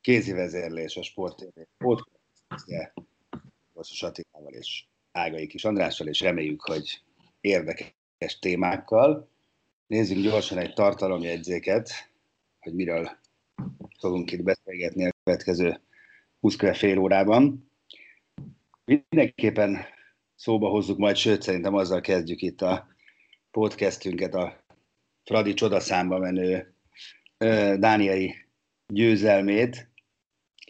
kézi 0.00 0.32
vezérlés 0.32 0.96
a 0.96 1.02
Sport 1.02 1.36
TV 1.36 1.60
podcastja. 1.78 2.92
Borsos 3.72 4.02
Attilával 4.02 4.52
és 4.52 4.84
Ágai 5.12 5.46
Kis 5.46 5.64
Andrással, 5.64 6.06
és 6.06 6.20
reméljük, 6.20 6.60
hogy 6.60 7.02
érdekes 7.40 8.38
témákkal. 8.40 9.30
Nézzünk 9.86 10.22
gyorsan 10.22 10.58
egy 10.58 10.72
tartalomjegyzéket, 10.72 11.90
hogy 12.60 12.74
miről 12.74 13.18
fogunk 13.98 14.32
itt 14.32 14.42
beszélgetni 14.42 15.06
a 15.06 15.12
következő 15.22 15.80
20 16.40 16.56
fél 16.72 16.98
órában. 16.98 17.70
Mindenképpen 18.84 19.84
szóba 20.34 20.68
hozzuk 20.68 20.98
majd, 20.98 21.16
sőt 21.16 21.42
szerintem 21.42 21.74
azzal 21.74 22.00
kezdjük 22.00 22.42
itt 22.42 22.60
a 22.60 22.88
podcastünket, 23.50 24.34
a 24.34 24.64
Fradi 25.24 25.54
csodaszámba 25.54 26.18
menő 26.18 26.74
dániai 27.78 28.34
győzelmét, 28.86 29.89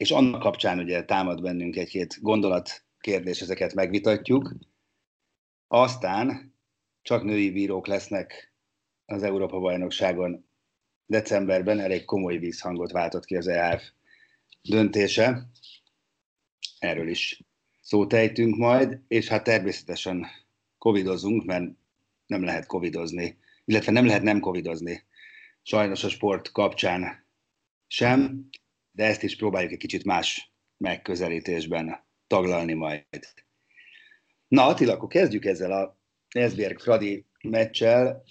és 0.00 0.10
annak 0.10 0.40
kapcsán 0.40 0.78
ugye 0.78 1.04
támad 1.04 1.42
bennünk 1.42 1.76
egy-két 1.76 2.18
gondolat 2.20 2.84
ezeket 3.00 3.74
megvitatjuk. 3.74 4.54
Aztán 5.68 6.54
csak 7.02 7.22
női 7.24 7.50
bírók 7.50 7.86
lesznek 7.86 8.54
az 9.06 9.22
Európa-bajnokságon 9.22 10.48
decemberben, 11.06 11.80
elég 11.80 12.04
komoly 12.04 12.38
vízhangot 12.38 12.92
váltott 12.92 13.24
ki 13.24 13.36
az 13.36 13.46
EF 13.46 13.82
döntése. 14.62 15.50
Erről 16.78 17.08
is 17.08 17.42
szót 17.80 18.12
ejtünk 18.12 18.56
majd, 18.56 19.00
és 19.08 19.28
hát 19.28 19.44
természetesen 19.44 20.26
covidozunk, 20.78 21.44
mert 21.44 21.64
nem 22.26 22.44
lehet 22.44 22.66
covidozni, 22.66 23.38
illetve 23.64 23.92
nem 23.92 24.06
lehet 24.06 24.22
nem 24.22 24.40
covidozni 24.40 25.02
sajnos 25.62 26.04
a 26.04 26.08
sport 26.08 26.52
kapcsán 26.52 27.26
sem, 27.86 28.48
de 28.92 29.04
ezt 29.04 29.22
is 29.22 29.36
próbáljuk 29.36 29.72
egy 29.72 29.78
kicsit 29.78 30.04
más 30.04 30.52
megközelítésben 30.76 32.06
taglalni 32.26 32.72
majd. 32.72 33.04
Na 34.48 34.66
Attila, 34.66 34.92
akkor 34.92 35.08
kezdjük 35.08 35.44
ezzel 35.44 35.72
a 35.72 35.98
Esbjerg 36.28 36.78
Fradi 36.78 37.26
meccsel, 37.42 38.22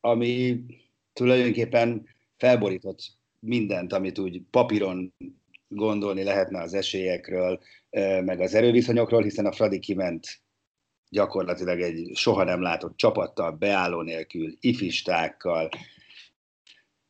ami 0.00 0.64
tulajdonképpen 1.12 2.08
felborított 2.36 3.02
mindent, 3.38 3.92
amit 3.92 4.18
úgy 4.18 4.42
papíron 4.50 5.14
gondolni 5.68 6.22
lehetne 6.22 6.60
az 6.60 6.74
esélyekről, 6.74 7.60
meg 8.24 8.40
az 8.40 8.54
erőviszonyokról, 8.54 9.22
hiszen 9.22 9.46
a 9.46 9.52
Fradi 9.52 9.78
kiment 9.78 10.42
gyakorlatilag 11.08 11.80
egy 11.80 12.10
soha 12.14 12.44
nem 12.44 12.62
látott 12.62 12.96
csapattal, 12.96 13.50
beálló 13.50 14.00
nélkül, 14.00 14.56
ifistákkal, 14.60 15.68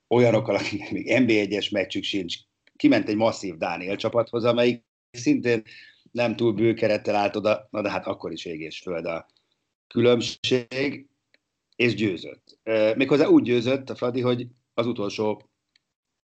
olyanokkal, 0.08 0.54
akiknek 0.54 0.90
még 0.90 1.06
NB1-es 1.08 1.72
meccsük 1.72 2.02
sincs, 2.02 2.36
kiment 2.82 3.08
egy 3.08 3.16
masszív 3.16 3.56
Dániel 3.56 3.96
csapathoz, 3.96 4.44
amelyik 4.44 4.84
szintén 5.10 5.62
nem 6.10 6.36
túl 6.36 6.52
bőkerettel 6.52 7.14
állt 7.14 7.36
oda, 7.36 7.68
na 7.70 7.82
de 7.82 7.90
hát 7.90 8.06
akkor 8.06 8.32
is 8.32 8.44
ég 8.44 8.60
és 8.60 8.78
föld 8.78 9.04
a 9.04 9.26
különbség, 9.86 11.06
és 11.76 11.94
győzött. 11.94 12.58
Méghozzá 12.96 13.26
úgy 13.26 13.42
győzött 13.42 13.90
a 13.90 13.94
Fradi, 13.94 14.20
hogy 14.20 14.46
az 14.74 14.86
utolsó 14.86 15.42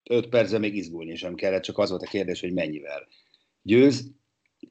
öt 0.10 0.30
percben 0.30 0.60
még 0.60 0.76
izgulni 0.76 1.16
sem 1.16 1.36
kellett, 1.36 1.64
csak 1.64 1.78
az 1.78 1.90
volt 1.90 2.02
a 2.02 2.10
kérdés, 2.10 2.40
hogy 2.40 2.54
mennyivel. 2.54 3.08
Győz, 3.62 4.12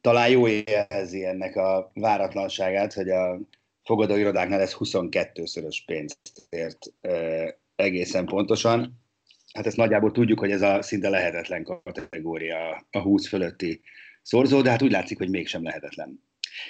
talán 0.00 0.28
jó 0.28 0.46
jelzi 0.46 1.24
ennek 1.24 1.56
a 1.56 1.90
váratlanságát, 1.94 2.92
hogy 2.92 3.10
a 3.10 3.40
fogadóirodáknál 3.82 4.60
ez 4.60 4.76
22-szörös 4.78 5.82
pénzt 5.86 6.46
ért 6.48 6.92
egészen 7.76 8.26
pontosan. 8.26 9.04
Hát 9.56 9.66
ezt 9.66 9.76
nagyjából 9.76 10.12
tudjuk, 10.12 10.38
hogy 10.38 10.50
ez 10.50 10.62
a 10.62 10.82
szinte 10.82 11.08
lehetetlen 11.08 11.62
kategória 11.62 12.86
a 12.90 13.00
20 13.00 13.28
fölötti 13.28 13.80
szorzó, 14.22 14.62
de 14.62 14.70
hát 14.70 14.82
úgy 14.82 14.90
látszik, 14.90 15.18
hogy 15.18 15.30
mégsem 15.30 15.62
lehetetlen. 15.62 16.22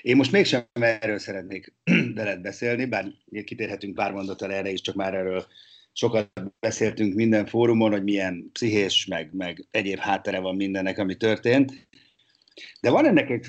Én 0.03 0.17
most 0.17 0.33
mégsem 0.33 0.67
erről 0.73 1.19
szeretnék 1.19 1.75
veled 2.15 2.41
beszélni, 2.41 2.85
bár 2.85 3.07
kitérhetünk 3.45 3.95
pár 3.95 4.13
mondattal 4.13 4.53
erre 4.53 4.71
is, 4.71 4.81
csak 4.81 4.95
már 4.95 5.15
erről 5.15 5.47
sokat 5.93 6.31
beszéltünk 6.61 7.15
minden 7.15 7.47
fórumon, 7.47 7.91
hogy 7.91 8.03
milyen 8.03 8.51
pszichés, 8.53 9.07
meg, 9.07 9.35
meg 9.35 9.67
egyéb 9.71 9.99
háttere 9.99 10.39
van 10.39 10.57
mindennek, 10.57 10.99
ami 10.99 11.17
történt. 11.17 11.89
De 12.81 12.91
van 12.91 13.07
ennek 13.07 13.31
egy 13.31 13.47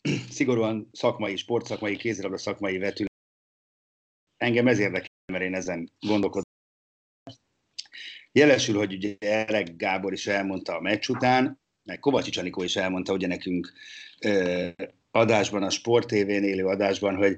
szigorúan 0.36 0.88
szakmai, 0.92 1.36
sportszakmai, 1.36 1.96
kézilabda 1.96 2.38
szakmai 2.38 2.78
vetület. 2.78 3.12
Engem 4.36 4.66
ez 4.66 4.78
érdekel, 4.78 5.08
mert 5.32 5.44
én 5.44 5.54
ezen 5.54 5.92
gondolkodom. 6.00 6.49
Jelesül, 8.32 8.76
hogy 8.76 8.92
ugye 8.94 9.16
Elek 9.18 9.76
Gábor 9.76 10.12
is 10.12 10.26
elmondta 10.26 10.76
a 10.76 10.80
meccs 10.80 11.08
után, 11.08 11.60
meg 11.82 11.98
Kovacsics 11.98 12.36
Anikó 12.36 12.62
is 12.62 12.76
elmondta 12.76 13.12
ugye 13.12 13.26
nekünk 13.26 13.72
adásban, 15.10 15.62
a 15.62 15.70
Sport 15.70 16.06
TV-n 16.06 16.44
élő 16.44 16.66
adásban, 16.66 17.16
hogy 17.16 17.36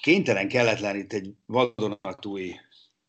kénytelen 0.00 0.48
kelletlen 0.48 0.96
itt 0.96 1.12
egy 1.12 1.34
vadonatúj, 1.46 2.54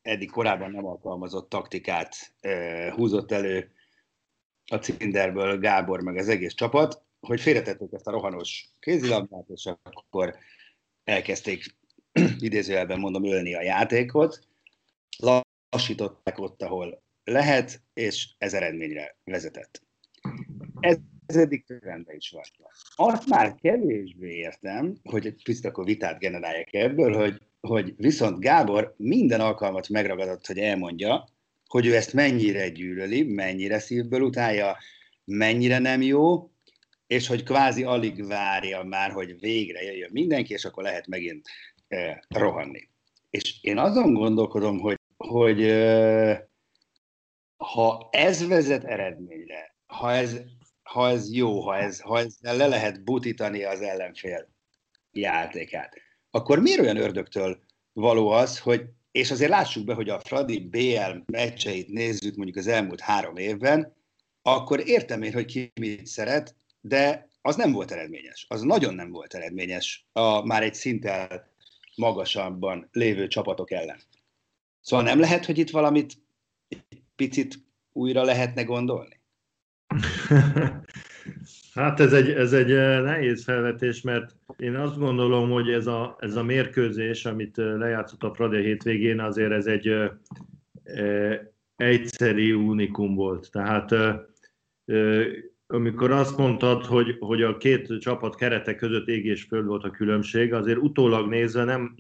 eddig 0.02 0.30
korábban 0.30 0.72
nem 0.72 0.86
alkalmazott 0.86 1.50
taktikát 1.50 2.34
e, 2.40 2.92
húzott 2.92 3.32
elő 3.32 3.72
a 4.72 4.76
Cinderből 4.76 5.60
Gábor 5.60 6.02
meg 6.02 6.18
az 6.18 6.28
egész 6.28 6.54
csapat, 6.54 7.04
hogy 7.20 7.42
félretették 7.42 7.90
ezt 7.92 8.08
a 8.08 8.12
rohanos 8.12 8.70
kézilabdát, 8.80 9.50
és 9.50 9.70
akkor 9.84 10.36
elkezdték 11.04 11.76
idézőjelben 12.40 13.00
mondom 13.00 13.26
ölni 13.26 13.56
a 13.56 13.62
játékot, 13.62 14.48
lassították 15.72 16.40
ott, 16.40 16.62
ahol 16.62 17.02
lehet, 17.24 17.82
és 17.94 18.30
ez 18.38 18.54
eredményre 18.54 19.18
vezetett. 19.24 19.82
Ez 20.80 20.98
ez 21.32 21.38
eddig 21.38 21.64
rendben 21.82 22.16
is 22.16 22.30
van. 22.30 22.44
Azt 22.96 23.28
már 23.28 23.56
kevésbé 23.56 24.36
értem, 24.36 24.96
hogy 25.04 25.26
egy 25.26 25.44
picit 25.44 25.66
akkor 25.66 25.86
vitát 25.86 26.20
generálják 26.20 26.74
ebből, 26.74 27.14
hogy, 27.14 27.42
hogy 27.60 27.94
viszont 27.98 28.40
Gábor 28.40 28.94
minden 28.98 29.40
alkalmat 29.40 29.90
megragadott, 29.90 30.48
hogy 30.48 30.58
elmondja, 30.58 31.30
hogy 31.68 31.86
ő 31.86 31.96
ezt 31.96 32.14
mennyire 32.14 32.70
gyűlöli, 32.70 33.24
mennyire 33.24 33.80
szívből 33.80 34.22
utálja, 34.22 34.78
mennyire 35.26 35.80
nem 35.80 36.02
jó, 36.02 36.52
és 37.08 37.28
hogy 37.28 37.44
kvázi 37.44 37.84
alig 37.84 38.26
várja 38.26 38.84
már, 38.84 39.12
hogy 39.12 39.40
végre 39.40 39.82
jöjjön 39.82 40.10
mindenki, 40.14 40.54
és 40.54 40.66
akkor 40.66 40.84
lehet 40.84 41.08
megint 41.08 41.48
eh, 41.88 42.18
rohanni. 42.28 42.90
És 43.30 43.58
én 43.62 43.78
azon 43.78 44.14
gondolkodom, 44.14 44.80
hogy, 44.80 45.00
hogy 45.28 45.72
ha 47.58 48.10
ez 48.12 48.48
vezet 48.48 48.84
eredményre, 48.84 49.76
ha 49.86 50.12
ez 50.12 50.38
ha 50.92 51.10
ez 51.10 51.34
jó, 51.34 51.60
ha, 51.60 51.78
ez, 51.78 52.00
ha 52.00 52.20
ezzel 52.20 52.58
le 52.58 52.68
lehet 52.68 53.04
butítani 53.04 53.64
az 53.64 53.82
ellenfél 53.82 54.50
játékát, 55.12 55.96
akkor 56.32 56.60
miért 56.60 56.80
olyan 56.80 56.98
ördögtől 56.98 57.60
való 57.94 58.30
az, 58.30 58.60
hogy, 58.60 58.86
és 59.12 59.32
azért 59.32 59.50
lássuk 59.50 59.86
be, 59.86 59.94
hogy 59.94 60.10
a 60.10 60.20
Fradi 60.20 60.60
BL 60.60 61.12
meccseit 61.26 61.88
nézzük 61.88 62.36
mondjuk 62.36 62.58
az 62.58 62.68
elmúlt 62.68 63.00
három 63.00 63.38
évben, 63.38 63.96
akkor 64.42 64.88
értem 64.88 65.22
én, 65.22 65.34
hogy 65.34 65.46
ki 65.46 65.72
mit 65.80 66.06
szeret, 66.06 66.56
de 66.82 67.30
az 67.42 67.56
nem 67.56 67.72
volt 67.72 67.92
eredményes. 67.92 68.46
Az 68.50 68.62
nagyon 68.62 68.94
nem 68.94 69.12
volt 69.12 69.34
eredményes 69.34 70.08
a 70.12 70.46
már 70.46 70.64
egy 70.64 70.74
szinttel 70.74 71.50
magasabban 71.96 72.90
lévő 72.92 73.28
csapatok 73.28 73.72
ellen. 73.72 74.00
Szóval 74.82 75.06
nem 75.06 75.20
lehet, 75.20 75.46
hogy 75.46 75.58
itt 75.58 75.70
valamit 75.70 76.14
picit 77.16 77.60
újra 77.92 78.24
lehetne 78.24 78.64
gondolni? 78.64 79.20
Hát 81.74 82.00
ez 82.00 82.14
egy, 82.14 82.30
ez 82.30 82.54
egy 82.54 82.68
nehéz 83.04 83.44
felvetés, 83.44 84.02
mert 84.02 84.36
én 84.58 84.76
azt 84.76 84.98
gondolom, 84.98 85.50
hogy 85.50 85.70
ez 85.70 85.88
a, 85.88 86.18
ez 86.20 86.36
a 86.36 86.44
mérkőzés, 86.44 87.26
amit 87.26 87.58
lejátszott 87.58 88.24
a 88.24 88.34
Frade 88.34 88.60
hétvégén, 88.60 89.20
azért 89.20 89.52
ez 89.52 89.66
egy 89.66 89.88
e, 90.84 91.52
egyszeri 91.76 92.52
unikum 92.54 93.16
volt. 93.16 93.52
Tehát 93.52 93.92
e, 93.92 94.28
amikor 95.68 96.12
azt 96.12 96.38
mondtad, 96.38 96.86
hogy, 96.86 97.18
hogy 97.20 97.42
a 97.42 97.58
két 97.58 98.00
csapat 98.00 98.36
keretek 98.36 98.76
között 98.76 99.08
ég 99.08 99.26
és 99.26 99.44
föld 99.44 99.66
volt 99.66 99.84
a 99.84 99.92
különbség, 99.92 100.54
azért 100.54 100.78
utólag 100.78 101.30
nézve 101.30 101.64
nem 101.64 101.96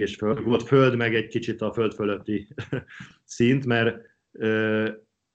és 0.00 0.16
föld, 0.16 0.44
volt 0.44 0.62
föld, 0.62 0.96
meg 0.96 1.14
egy 1.14 1.26
kicsit 1.26 1.60
a 1.60 1.72
föld 1.72 1.94
fölötti 1.94 2.48
szint, 3.24 3.66
mert, 3.66 3.96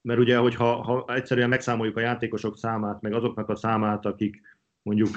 mert 0.01 0.19
ugye, 0.19 0.37
hogyha 0.37 0.81
ha 0.81 1.05
egyszerűen 1.07 1.49
megszámoljuk 1.49 1.97
a 1.97 2.01
játékosok 2.01 2.57
számát, 2.57 3.01
meg 3.01 3.13
azoknak 3.13 3.49
a 3.49 3.55
számát, 3.55 4.05
akik 4.05 4.41
mondjuk 4.81 5.15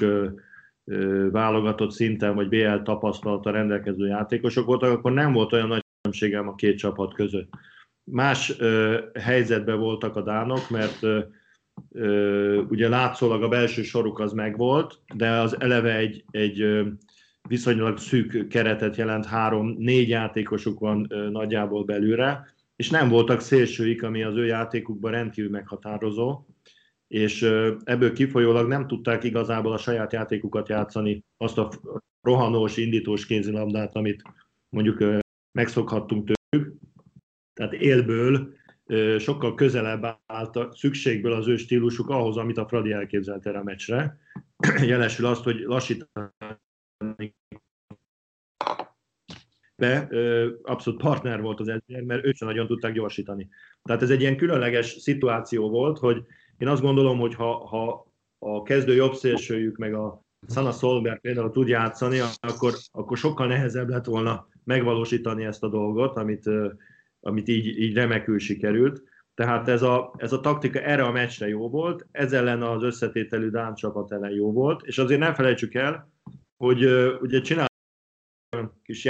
válogatott 1.30 1.90
szinten, 1.90 2.34
vagy 2.34 2.48
BL 2.48 2.82
tapasztalata 2.82 3.50
rendelkező 3.50 4.06
játékosok 4.06 4.66
voltak, 4.66 4.90
akkor 4.90 5.12
nem 5.12 5.32
volt 5.32 5.52
olyan 5.52 5.68
nagy 5.68 5.84
különbségem 6.00 6.48
a 6.48 6.54
két 6.54 6.78
csapat 6.78 7.14
között. 7.14 7.50
Más 8.10 8.58
ö, 8.58 9.00
helyzetben 9.20 9.78
voltak 9.78 10.16
a 10.16 10.22
dánok, 10.22 10.70
mert 10.70 11.06
ugye 12.68 12.88
látszólag 12.88 13.42
a 13.42 13.48
belső 13.48 13.82
soruk 13.82 14.18
az 14.18 14.32
megvolt, 14.32 15.00
de 15.14 15.30
az 15.30 15.60
eleve 15.60 15.96
egy, 15.96 16.24
egy 16.30 16.84
viszonylag 17.48 17.98
szűk 17.98 18.48
keretet 18.48 18.96
jelent, 18.96 19.26
három-négy 19.26 20.08
játékosuk 20.08 20.78
van 20.78 21.12
nagyjából 21.30 21.84
belőle, 21.84 22.54
és 22.76 22.90
nem 22.90 23.08
voltak 23.08 23.40
szélsőik, 23.40 24.02
ami 24.02 24.22
az 24.22 24.36
ő 24.36 24.46
játékukban 24.46 25.10
rendkívül 25.10 25.50
meghatározó, 25.50 26.46
és 27.08 27.42
ebből 27.84 28.12
kifolyólag 28.12 28.68
nem 28.68 28.86
tudták 28.86 29.24
igazából 29.24 29.72
a 29.72 29.78
saját 29.78 30.12
játékukat 30.12 30.68
játszani, 30.68 31.24
azt 31.36 31.58
a 31.58 31.70
rohanós, 32.22 32.76
indítós 32.76 33.26
kézilabdát, 33.26 33.96
amit 33.96 34.22
mondjuk 34.68 35.04
megszokhattunk 35.52 36.30
tőlük, 36.50 36.74
tehát 37.54 37.72
élből 37.72 38.54
sokkal 39.18 39.54
közelebb 39.54 40.18
állt 40.26 40.56
a 40.56 40.72
szükségből 40.74 41.32
az 41.32 41.48
ő 41.48 41.56
stílusuk 41.56 42.08
ahhoz, 42.08 42.36
amit 42.36 42.58
a 42.58 42.66
Fradi 42.66 42.92
elképzelt 42.92 43.46
erre 43.46 43.58
a 43.58 43.62
meccsre. 43.62 44.18
Jelesül 44.86 45.26
azt, 45.26 45.42
hogy 45.42 45.58
lassítani 45.58 46.28
be, 49.76 50.08
abszolút 50.62 51.00
partner 51.00 51.40
volt 51.40 51.60
az 51.60 51.68
edző, 51.68 52.02
mert 52.02 52.24
ők 52.24 52.36
sem 52.36 52.48
nagyon 52.48 52.66
tudták 52.66 52.92
gyorsítani. 52.92 53.48
Tehát 53.82 54.02
ez 54.02 54.10
egy 54.10 54.20
ilyen 54.20 54.36
különleges 54.36 54.86
szituáció 54.86 55.68
volt, 55.68 55.98
hogy 55.98 56.22
én 56.58 56.68
azt 56.68 56.82
gondolom, 56.82 57.18
hogy 57.18 57.34
ha, 57.34 57.66
ha 57.66 58.06
a 58.38 58.62
kezdő 58.62 58.94
jobb 58.94 59.14
szélsőjük, 59.14 59.76
meg 59.76 59.94
a 59.94 60.24
Sana 60.48 60.72
Solberg 60.72 61.20
például 61.20 61.50
tud 61.50 61.68
játszani, 61.68 62.18
akkor, 62.40 62.72
akkor 62.90 63.16
sokkal 63.16 63.46
nehezebb 63.46 63.88
lett 63.88 64.04
volna 64.04 64.48
megvalósítani 64.64 65.44
ezt 65.44 65.62
a 65.62 65.68
dolgot, 65.68 66.16
amit 66.16 66.50
amit 67.26 67.48
így, 67.48 67.78
így 67.78 67.94
remekül 67.94 68.38
sikerült. 68.38 69.02
Tehát 69.34 69.68
ez 69.68 69.82
a, 69.82 70.14
ez 70.16 70.32
a 70.32 70.40
taktika 70.40 70.80
erre 70.80 71.04
a 71.04 71.10
meccsre 71.10 71.48
jó 71.48 71.68
volt, 71.68 72.06
ez 72.10 72.32
ellen 72.32 72.62
az 72.62 72.82
összetételű 72.82 73.48
Dán 73.48 73.74
csapat 73.74 74.12
ellen 74.12 74.30
jó 74.30 74.52
volt, 74.52 74.82
és 74.82 74.98
azért 74.98 75.20
nem 75.20 75.34
felejtsük 75.34 75.74
el, 75.74 76.10
hogy 76.56 76.84
ugye 77.20 77.40
csináltunk 77.40 78.82
kis 78.82 79.04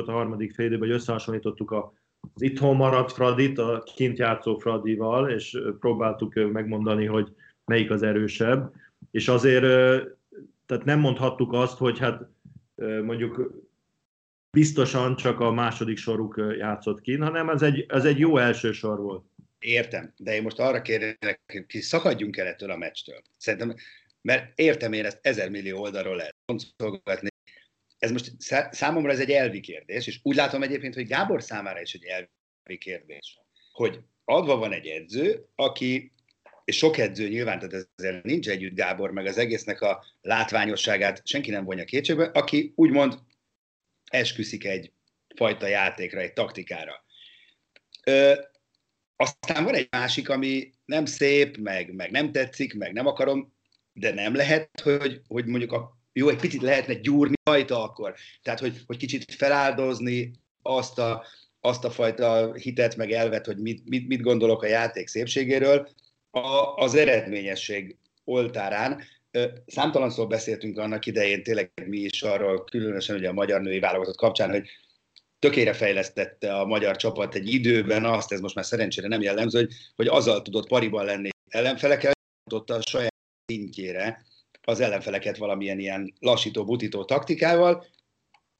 játékot 0.00 0.08
a 0.08 0.12
harmadik 0.12 0.54
fél 0.54 0.66
időben, 0.66 0.88
hogy 0.88 0.96
összehasonlítottuk 0.96 1.70
a, 1.70 1.92
az 2.34 2.42
itthon 2.42 2.76
maradt 2.76 3.12
Fradit 3.12 3.58
a 3.58 3.82
kint 3.96 4.18
játszó 4.18 4.56
Fradival, 4.56 5.30
és 5.30 5.58
próbáltuk 5.80 6.34
megmondani, 6.34 7.06
hogy 7.06 7.32
melyik 7.64 7.90
az 7.90 8.02
erősebb, 8.02 8.72
és 9.10 9.28
azért 9.28 9.62
tehát 10.66 10.84
nem 10.84 11.00
mondhattuk 11.00 11.52
azt, 11.52 11.78
hogy 11.78 11.98
hát 11.98 12.22
mondjuk 13.02 13.52
biztosan 14.50 15.16
csak 15.16 15.40
a 15.40 15.52
második 15.52 15.96
soruk 15.96 16.40
játszott 16.58 17.00
ki, 17.00 17.16
hanem 17.16 17.48
ez 17.48 17.62
egy, 17.62 17.84
ez 17.88 18.04
egy 18.04 18.18
jó 18.18 18.36
első 18.36 18.72
sor 18.72 18.98
volt. 18.98 19.24
Értem, 19.58 20.12
de 20.16 20.34
én 20.34 20.42
most 20.42 20.58
arra 20.58 20.82
kérlek, 20.82 21.40
hogy 21.46 21.80
szakadjunk 21.80 22.36
el 22.36 22.46
ettől 22.46 22.70
a 22.70 22.76
meccstől. 22.76 23.22
Szerintem, 23.36 23.74
mert 24.22 24.58
értem 24.58 24.92
én 24.92 25.04
ezt 25.04 25.18
ezer 25.22 25.50
millió 25.50 25.80
oldalról 25.80 26.16
lehet 26.16 26.36
boncolgatni. 26.46 27.28
Ez 28.00 28.10
most 28.10 28.32
számomra 28.70 29.10
ez 29.10 29.20
egy 29.20 29.30
elvi 29.30 29.60
kérdés, 29.60 30.06
és 30.06 30.18
úgy 30.22 30.36
látom 30.36 30.62
egyébként, 30.62 30.94
hogy 30.94 31.06
Gábor 31.06 31.42
számára 31.42 31.80
is 31.80 31.94
egy 31.94 32.04
elvi 32.04 32.78
kérdés, 32.78 33.38
hogy 33.72 34.00
adva 34.24 34.56
van 34.56 34.72
egy 34.72 34.86
edző, 34.86 35.46
aki, 35.54 36.12
és 36.64 36.76
sok 36.76 36.98
edző 36.98 37.28
nyilván, 37.28 37.58
tehát 37.58 37.88
ezzel 37.96 38.20
nincs 38.22 38.48
együtt 38.48 38.74
Gábor, 38.74 39.10
meg 39.10 39.26
az 39.26 39.38
egésznek 39.38 39.80
a 39.80 40.04
látványosságát 40.20 41.26
senki 41.26 41.50
nem 41.50 41.64
vonja 41.64 41.84
kétségbe, 41.84 42.24
aki 42.24 42.72
úgymond 42.76 43.18
esküszik 44.10 44.64
egy 44.64 44.92
fajta 45.36 45.66
játékra, 45.66 46.20
egy 46.20 46.32
taktikára. 46.32 47.04
Ö, 48.04 48.40
aztán 49.16 49.64
van 49.64 49.74
egy 49.74 49.88
másik, 49.90 50.28
ami 50.28 50.70
nem 50.84 51.04
szép, 51.04 51.56
meg, 51.56 51.94
meg 51.94 52.10
nem 52.10 52.32
tetszik, 52.32 52.74
meg 52.74 52.92
nem 52.92 53.06
akarom, 53.06 53.54
de 53.92 54.12
nem 54.12 54.34
lehet, 54.34 54.80
hogy, 54.80 55.20
hogy 55.26 55.46
mondjuk 55.46 55.72
a, 55.72 55.99
jó, 56.12 56.28
egy 56.28 56.40
picit 56.40 56.62
lehetne 56.62 56.94
gyúrni 56.94 57.34
rajta 57.44 57.82
akkor. 57.82 58.14
Tehát, 58.42 58.60
hogy, 58.60 58.80
hogy 58.86 58.96
kicsit 58.96 59.34
feláldozni 59.34 60.30
azt 60.62 60.98
a, 60.98 61.24
azt 61.60 61.84
a 61.84 61.90
fajta 61.90 62.54
hitet, 62.54 62.96
meg 62.96 63.12
elvet, 63.12 63.46
hogy 63.46 63.58
mit, 63.58 63.88
mit, 63.88 64.08
mit 64.08 64.20
gondolok 64.20 64.62
a 64.62 64.66
játék 64.66 65.08
szépségéről, 65.08 65.88
a, 66.30 66.74
az 66.76 66.94
eredményesség 66.94 67.96
oltárán. 68.24 69.02
Számtalanszor 69.66 70.26
beszéltünk 70.26 70.78
annak 70.78 71.06
idején, 71.06 71.42
tényleg 71.42 71.72
mi 71.86 71.98
is 71.98 72.22
arról, 72.22 72.64
különösen 72.64 73.16
ugye 73.16 73.28
a 73.28 73.32
magyar 73.32 73.60
női 73.60 73.78
válogatott 73.78 74.16
kapcsán, 74.16 74.50
hogy 74.50 74.68
tökére 75.38 75.72
fejlesztette 75.72 76.54
a 76.54 76.66
magyar 76.66 76.96
csapat 76.96 77.34
egy 77.34 77.52
időben 77.52 78.04
azt, 78.04 78.32
ez 78.32 78.40
most 78.40 78.54
már 78.54 78.64
szerencsére 78.64 79.08
nem 79.08 79.22
jellemző, 79.22 79.58
hogy, 79.58 79.72
hogy 79.96 80.06
azzal 80.06 80.42
tudott 80.42 80.68
pariban 80.68 81.04
lenni 81.04 81.28
ellenfelekkel, 81.48 82.12
tudott 82.44 82.70
a 82.70 82.80
saját 82.82 83.14
szintjére 83.46 84.24
az 84.66 84.80
ellenfeleket 84.80 85.36
valamilyen 85.36 85.78
ilyen 85.78 86.12
lassító, 86.18 86.64
butító 86.64 87.04
taktikával, 87.04 87.86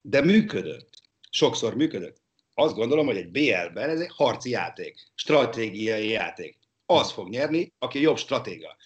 de 0.01 0.23
működött. 0.23 0.89
Sokszor 1.31 1.75
működött. 1.75 2.23
Azt 2.55 2.75
gondolom, 2.75 3.07
hogy 3.07 3.17
egy 3.17 3.31
BL-ben 3.31 3.89
ez 3.89 4.01
egy 4.01 4.13
harci 4.15 4.51
játék, 4.51 5.11
stratégiai 5.15 6.09
játék. 6.09 6.59
Az 6.87 7.13
fog 7.13 7.29
nyerni, 7.29 7.73
aki 7.79 8.01
jobb 8.01 8.17
stratéga 8.17 8.77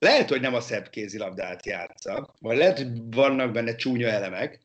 lehet, 0.00 0.28
hogy 0.28 0.40
nem 0.40 0.54
a 0.54 0.60
szebb 0.60 0.88
kézilabdát 0.88 1.66
játsza, 1.66 2.34
vagy 2.38 2.56
lehet, 2.56 2.76
hogy 2.78 2.88
vannak 3.10 3.52
benne 3.52 3.74
csúnya 3.74 4.08
elemek, 4.08 4.60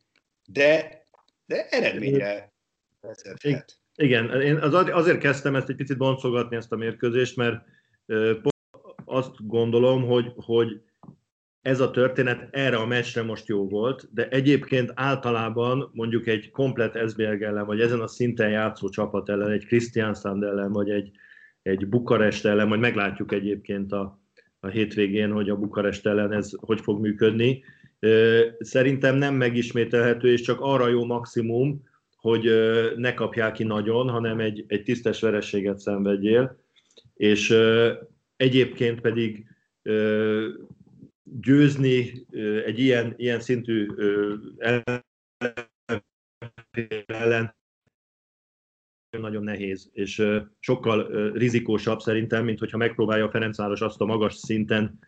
de, 0.46 1.02
de 1.46 1.68
eredményre 1.70 2.54
vezethet. 3.02 3.80
Igen, 3.96 4.42
én 4.42 4.56
az, 4.56 4.74
azért 4.74 5.18
kezdtem 5.18 5.56
ezt 5.56 5.70
egy 5.70 5.76
picit 5.76 5.98
boncolgatni 5.98 6.56
ezt 6.56 6.72
a 6.72 6.76
mérkőzést, 6.76 7.36
mert 7.36 7.66
azt 9.06 9.48
gondolom, 9.48 10.06
hogy, 10.06 10.34
hogy 10.36 10.82
ez 11.66 11.80
a 11.80 11.92
történet 11.92 12.48
erre 12.52 12.78
a 12.78 12.86
meccsre 12.86 13.24
most 13.24 13.48
jó 13.48 13.68
volt, 13.68 14.08
de 14.14 14.28
egyébként 14.28 14.92
általában 14.96 15.90
mondjuk 15.94 16.28
egy 16.28 16.52
komplet 16.52 17.10
SBL 17.10 17.44
ellen, 17.44 17.66
vagy 17.66 17.80
ezen 17.80 18.00
a 18.00 18.08
szinten 18.08 18.50
játszó 18.50 18.90
csapat 18.90 19.30
ellen, 19.30 19.52
egy 19.52 19.66
Christian 19.66 20.16
ellen, 20.24 20.72
vagy 20.72 20.90
egy, 20.90 21.12
egy 21.62 21.88
Bukarest 21.88 22.46
ellen, 22.46 22.68
majd 22.68 22.80
meglátjuk 22.80 23.32
egyébként 23.32 23.92
a, 23.92 24.22
a 24.60 24.68
hétvégén, 24.68 25.32
hogy 25.32 25.50
a 25.50 25.56
Bukarest 25.56 26.06
ellen 26.06 26.32
ez 26.32 26.52
hogy 26.60 26.82
fog 26.82 27.02
működni. 27.02 27.64
Szerintem 28.60 29.16
nem 29.16 29.36
megismételhető, 29.36 30.32
és 30.32 30.42
csak 30.42 30.60
arra 30.62 30.88
jó 30.88 31.06
maximum, 31.06 31.84
hogy 32.16 32.50
ne 32.96 33.14
kapják 33.14 33.54
ki 33.54 33.64
nagyon, 33.64 34.10
hanem 34.10 34.40
egy, 34.40 34.66
egy 34.68 34.84
tisztes 34.84 35.22
verességet 35.22 35.80
szenvedjél, 35.80 36.60
és 37.16 37.58
egyébként 38.36 39.02
pedig 39.02 39.46
győzni 41.42 42.26
egy 42.66 42.80
ilyen, 42.80 43.14
ilyen 43.18 43.40
szintű 43.40 43.88
ellen 47.06 47.56
nagyon 49.20 49.44
nehéz, 49.44 49.90
és 49.94 50.28
sokkal 50.60 51.32
rizikósabb 51.32 52.00
szerintem, 52.00 52.46
mint 52.46 52.60
hogyha 52.60 52.78
megpróbálja 52.78 53.26
a 53.26 53.30
Ferencváros 53.30 53.82
azt 53.82 54.02
a 54.02 54.06
magas 54.06 54.34
szinten, 54.34 55.00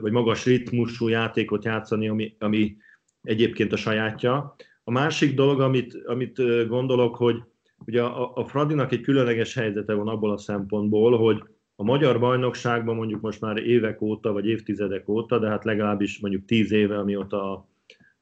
vagy 0.00 0.12
magas 0.12 0.44
ritmusú 0.44 1.08
játékot 1.08 1.64
játszani, 1.64 2.08
ami, 2.08 2.36
ami 2.38 2.76
egyébként 3.22 3.72
a 3.72 3.76
sajátja. 3.76 4.56
A 4.84 4.90
másik 4.90 5.34
dolog, 5.34 5.60
amit, 5.60 5.94
amit 6.04 6.66
gondolok, 6.68 7.16
hogy 7.16 7.42
ugye 7.86 8.02
a, 8.02 8.34
a 8.34 8.44
Fradinak 8.44 8.92
egy 8.92 9.00
különleges 9.00 9.54
helyzete 9.54 9.92
van 9.92 10.08
abból 10.08 10.32
a 10.32 10.38
szempontból, 10.38 11.18
hogy 11.18 11.42
a 11.80 11.84
magyar 11.84 12.18
bajnokságban 12.18 12.96
mondjuk 12.96 13.20
most 13.20 13.40
már 13.40 13.56
évek 13.56 14.00
óta, 14.00 14.32
vagy 14.32 14.46
évtizedek 14.46 15.08
óta, 15.08 15.38
de 15.38 15.48
hát 15.48 15.64
legalábbis 15.64 16.20
mondjuk 16.20 16.44
tíz 16.44 16.72
éve, 16.72 16.98
amióta 16.98 17.68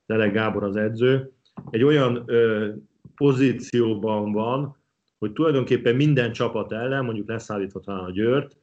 Deleg 0.07 0.33
Gábor 0.33 0.63
az 0.63 0.77
edző, 0.77 1.33
egy 1.71 1.83
olyan 1.83 2.23
ö, 2.27 2.69
pozícióban 3.15 4.33
van, 4.33 4.77
hogy 5.19 5.33
tulajdonképpen 5.33 5.97
minden 5.97 6.33
csapat 6.33 6.73
ellen, 6.73 7.05
mondjuk 7.05 7.29
leszállítva 7.29 7.81
talán 7.81 8.05
a 8.05 8.11
Győrt, 8.11 8.57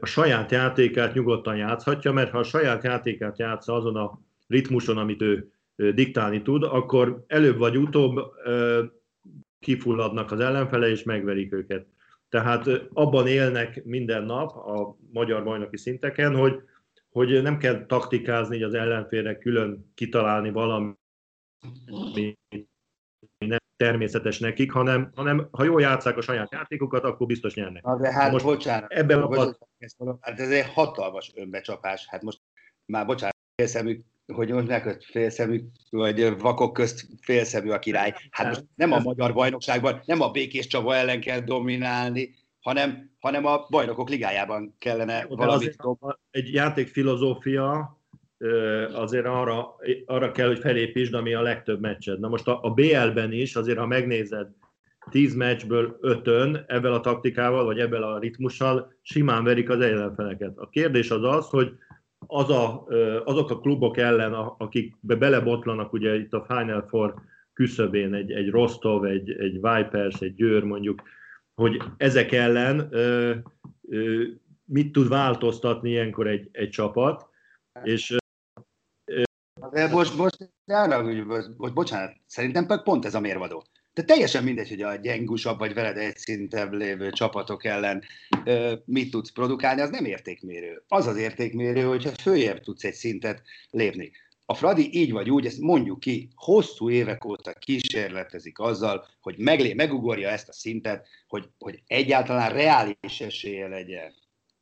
a 0.00 0.06
saját 0.06 0.50
játékát 0.50 1.14
nyugodtan 1.14 1.56
játszhatja, 1.56 2.12
mert 2.12 2.30
ha 2.30 2.38
a 2.38 2.42
saját 2.42 2.84
játékát 2.84 3.38
játsza 3.38 3.74
azon 3.74 3.96
a 3.96 4.20
ritmuson, 4.46 4.98
amit 4.98 5.22
ő 5.22 5.50
diktálni 5.76 6.42
tud, 6.42 6.62
akkor 6.62 7.24
előbb 7.26 7.58
vagy 7.58 7.76
utóbb 7.76 8.20
kifulladnak 9.58 10.32
az 10.32 10.40
ellenfele, 10.40 10.88
és 10.88 11.02
megverik 11.02 11.52
őket. 11.52 11.86
Tehát 12.30 12.66
abban 12.92 13.26
élnek 13.26 13.84
minden 13.84 14.22
nap 14.22 14.56
a 14.56 14.96
magyar 15.12 15.44
bajnoki 15.44 15.76
szinteken, 15.76 16.36
hogy, 16.36 16.62
hogy 17.10 17.42
nem 17.42 17.58
kell 17.58 17.86
taktikázni, 17.86 18.54
hogy 18.54 18.64
az 18.64 18.74
ellenfélnek 18.74 19.38
külön 19.38 19.92
kitalálni 19.94 20.50
valami 20.50 20.94
nem 23.38 23.58
természetes 23.76 24.38
nekik, 24.38 24.72
hanem, 24.72 25.10
hanem 25.14 25.48
ha 25.50 25.64
jól 25.64 25.80
játszák 25.80 26.16
a 26.16 26.20
saját 26.20 26.52
játékokat, 26.52 27.04
akkor 27.04 27.26
biztos 27.26 27.54
nyernek. 27.54 27.82
Na 27.82 27.96
de 27.96 28.12
hát 28.12 28.32
most 28.32 28.44
bocsánat, 28.44 28.90
ebben 28.92 29.20
bocsánat, 29.20 29.58
a... 29.96 30.18
hát 30.20 30.40
ez 30.40 30.50
egy 30.50 30.66
hatalmas 30.66 31.32
önbecsapás. 31.34 32.06
Hát 32.06 32.22
most 32.22 32.40
már 32.84 33.06
bocsánat, 33.06 33.36
hogy 34.32 34.50
mondják, 34.50 34.84
hogy 34.84 35.04
félszemű, 35.04 35.60
vagy 35.90 36.38
vakok 36.38 36.72
közt 36.72 37.06
félszemű 37.20 37.70
a 37.70 37.78
király. 37.78 38.14
Hát 38.30 38.46
most 38.46 38.64
nem 38.74 38.92
a 38.92 38.98
magyar 38.98 39.32
bajnokságban, 39.32 40.02
nem 40.04 40.20
a 40.20 40.30
Békés 40.30 40.66
Csaba 40.66 40.94
ellen 40.94 41.20
kell 41.20 41.40
dominálni, 41.40 42.34
hanem, 42.60 43.10
hanem 43.18 43.46
a 43.46 43.66
bajnokok 43.70 44.08
ligájában 44.08 44.74
kellene 44.78 45.18
De 45.20 45.26
valamit... 45.28 45.76
Egy 46.30 46.52
játék 46.52 46.88
filozófia 46.88 47.98
azért 48.92 49.26
arra, 49.26 49.76
arra 50.06 50.32
kell, 50.32 50.46
hogy 50.46 50.58
felépítsd, 50.58 51.14
ami 51.14 51.34
a 51.34 51.42
legtöbb 51.42 51.80
meccsed. 51.80 52.20
Na 52.20 52.28
most 52.28 52.48
a, 52.48 52.58
a 52.62 52.70
BL-ben 52.70 53.32
is, 53.32 53.56
azért 53.56 53.78
ha 53.78 53.86
megnézed, 53.86 54.48
10 55.10 55.34
meccsből 55.34 55.98
5-ön 56.02 56.64
ebben 56.66 56.92
a 56.92 57.00
taktikával, 57.00 57.64
vagy 57.64 57.78
ebben 57.78 58.02
a 58.02 58.18
ritmussal 58.18 58.92
simán 59.02 59.44
verik 59.44 59.70
az 59.70 59.80
ellenfeleket. 59.80 60.52
A 60.56 60.68
kérdés 60.68 61.10
az 61.10 61.24
az, 61.24 61.48
hogy 61.48 61.72
az 62.26 62.50
a, 62.50 62.86
azok 63.24 63.50
a 63.50 63.60
klubok 63.60 63.96
ellen, 63.96 64.32
akik 64.34 64.96
be 65.00 65.14
belebotlanak 65.14 65.92
ugye 65.92 66.14
itt 66.14 66.32
a 66.32 66.44
Final 66.44 66.86
Four 66.88 67.14
küszöbén, 67.52 68.14
egy, 68.14 68.32
egy 68.32 68.50
Rostov, 68.50 69.04
egy, 69.04 69.30
egy 69.30 69.52
Vipers, 69.52 70.20
egy 70.20 70.34
Győr 70.34 70.64
mondjuk, 70.64 71.02
hogy 71.54 71.82
ezek 71.96 72.32
ellen 72.32 72.88
ö, 72.90 73.34
ö, 73.88 74.22
mit 74.64 74.92
tud 74.92 75.08
változtatni 75.08 75.90
ilyenkor 75.90 76.26
egy, 76.26 76.48
egy 76.52 76.70
csapat, 76.70 77.28
és 77.82 78.16
de 79.70 79.88
most, 79.88 80.16
most 80.16 80.50
arra, 80.66 81.02
hogy 81.56 81.72
bocsánat, 81.72 82.16
szerintem 82.26 82.82
pont 82.84 83.04
ez 83.04 83.14
a 83.14 83.20
mérvadó. 83.20 83.64
De 83.94 84.02
teljesen 84.02 84.44
mindegy, 84.44 84.68
hogy 84.68 84.82
a 84.82 84.94
gyengusabb 84.94 85.58
vagy 85.58 85.74
veled 85.74 85.96
egy 85.96 86.16
szintebb 86.16 86.72
lévő 86.72 87.10
csapatok 87.10 87.64
ellen 87.64 88.02
ö, 88.44 88.74
mit 88.84 89.10
tudsz 89.10 89.30
produkálni, 89.30 89.80
az 89.80 89.90
nem 89.90 90.04
értékmérő. 90.04 90.82
Az 90.88 91.06
az 91.06 91.16
értékmérő, 91.16 91.82
hogyha 91.82 92.10
följebb 92.10 92.60
tudsz 92.60 92.84
egy 92.84 92.94
szintet 92.94 93.42
lépni. 93.70 94.10
A 94.44 94.54
Fradi 94.54 94.98
így 94.98 95.12
vagy 95.12 95.30
úgy, 95.30 95.46
ezt 95.46 95.60
mondjuk 95.60 96.00
ki, 96.00 96.28
hosszú 96.34 96.90
évek 96.90 97.24
óta 97.24 97.52
kísérletezik 97.52 98.58
azzal, 98.58 99.06
hogy 99.20 99.38
meglé, 99.38 99.72
megugorja 99.72 100.28
ezt 100.28 100.48
a 100.48 100.52
szintet, 100.52 101.06
hogy, 101.28 101.48
hogy 101.58 101.82
egyáltalán 101.86 102.52
reális 102.52 103.20
esélye 103.20 103.68
legyen 103.68 104.12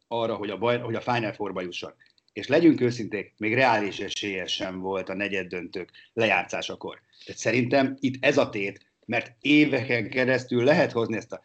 arra, 0.09 0.35
hogy 0.35 0.51
a, 0.51 0.59
baj, 0.59 0.79
hogy 0.79 0.95
a 0.95 1.01
Final 1.01 1.33
Four-ba 1.33 1.61
jusson 1.61 1.95
és 2.33 2.47
legyünk 2.47 2.81
őszinték, 2.81 3.35
még 3.37 3.55
reális 3.55 3.99
esélye 4.01 4.47
sem 4.47 4.81
volt 4.81 5.09
a 5.09 5.15
negyed 5.15 5.47
döntők 5.47 5.91
lejátszásakor. 6.13 7.01
Tehát 7.25 7.41
szerintem 7.41 7.97
itt 8.01 8.25
ez 8.25 8.39
a 8.39 8.49
tét, 8.49 8.88
mert 9.09 9.37
éveken 9.41 10.09
keresztül 10.09 10.65
lehet 10.65 10.93
hozni 10.93 11.17
ezt 11.17 11.33
a 11.33 11.41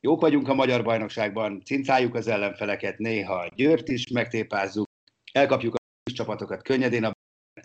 jók 0.00 0.20
vagyunk 0.20 0.48
a 0.48 0.54
magyar 0.54 0.82
bajnokságban, 0.82 1.62
cincáljuk 1.64 2.14
az 2.14 2.28
ellenfeleket, 2.28 2.98
néha 2.98 3.48
Győrt 3.54 3.88
is 3.88 4.08
megtépázzuk, 4.08 4.86
elkapjuk 5.32 5.74
a 5.74 5.78
kis 6.02 6.14
csapatokat 6.14 6.62
könnyedén, 6.62 7.04
a 7.04 7.12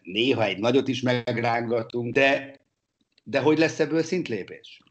néha 0.04 0.44
egy 0.44 0.60
nagyot 0.60 0.88
is 0.88 1.02
megrángatunk, 1.02 2.14
de, 2.14 2.60
de 3.24 3.40
hogy 3.40 3.58
lesz 3.58 3.80
ebből 3.80 4.04
szintlépés? 4.04 4.82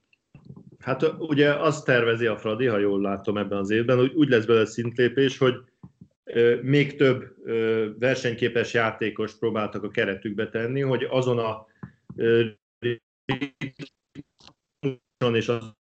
Hát 0.78 1.02
ugye 1.19 1.54
azt 1.54 1.85
tervezi 1.85 2.26
a 2.26 2.38
Fradi, 2.38 2.66
ha 2.66 2.78
jól 2.78 3.00
látom 3.00 3.37
ebben 3.37 3.59
az 3.59 3.71
évben, 3.71 3.97
hogy 3.97 4.12
úgy 4.14 4.28
lesz 4.28 4.45
belőle 4.45 4.66
szintlépés, 4.66 5.38
hogy 5.38 5.54
még 6.62 6.97
több 6.97 7.35
versenyképes 7.99 8.75
játékos 8.75 9.38
próbáltak 9.38 9.83
a 9.83 9.90
keretükbe 9.90 10.49
tenni, 10.49 10.81
hogy 10.81 11.07
azon 11.11 11.38
a 11.38 11.66
és 15.31 15.49
az, 15.49 15.75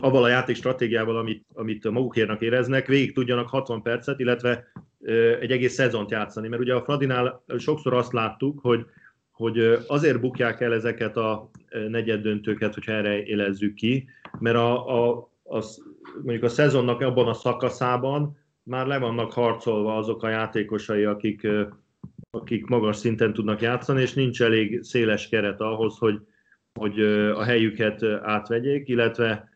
avval 0.00 0.22
a 0.22 0.28
játék 0.28 0.56
stratégiával, 0.56 1.16
amit, 1.16 1.46
amit 1.54 1.90
magukérnek 1.90 2.40
éreznek, 2.40 2.86
végig 2.86 3.14
tudjanak 3.14 3.48
60 3.48 3.82
percet, 3.82 4.20
illetve 4.20 4.66
egy 5.40 5.50
egész 5.50 5.74
szezont 5.74 6.10
játszani. 6.10 6.48
Mert 6.48 6.62
ugye 6.62 6.74
a 6.74 6.82
Fradinál 6.82 7.44
sokszor 7.58 7.94
azt 7.94 8.12
láttuk, 8.12 8.58
hogy, 8.60 8.86
hogy 9.30 9.58
azért 9.86 10.20
bukják 10.20 10.60
el 10.60 10.74
ezeket 10.74 11.16
a 11.16 11.50
negyed 11.88 12.22
döntőket, 12.22 12.74
hogyha 12.74 12.92
erre 12.92 13.24
élezzük 13.24 13.74
ki, 13.74 14.08
mert 14.38 14.56
a, 14.56 14.88
a, 14.88 15.30
a, 15.44 15.64
mondjuk 16.14 16.42
a 16.42 16.48
szezonnak 16.48 17.00
abban 17.00 17.28
a 17.28 17.34
szakaszában 17.34 18.36
már 18.62 18.86
le 18.86 18.98
vannak 18.98 19.32
harcolva 19.32 19.96
azok 19.96 20.22
a 20.22 20.28
játékosai, 20.28 21.04
akik, 21.04 21.46
akik 22.30 22.66
magas 22.66 22.96
szinten 22.96 23.32
tudnak 23.32 23.60
játszani, 23.60 24.00
és 24.00 24.14
nincs 24.14 24.42
elég 24.42 24.82
széles 24.82 25.28
keret 25.28 25.60
ahhoz, 25.60 25.98
hogy, 25.98 26.20
hogy 26.76 27.00
a 27.30 27.44
helyüket 27.44 28.02
átvegyék, 28.22 28.88
illetve... 28.88 29.52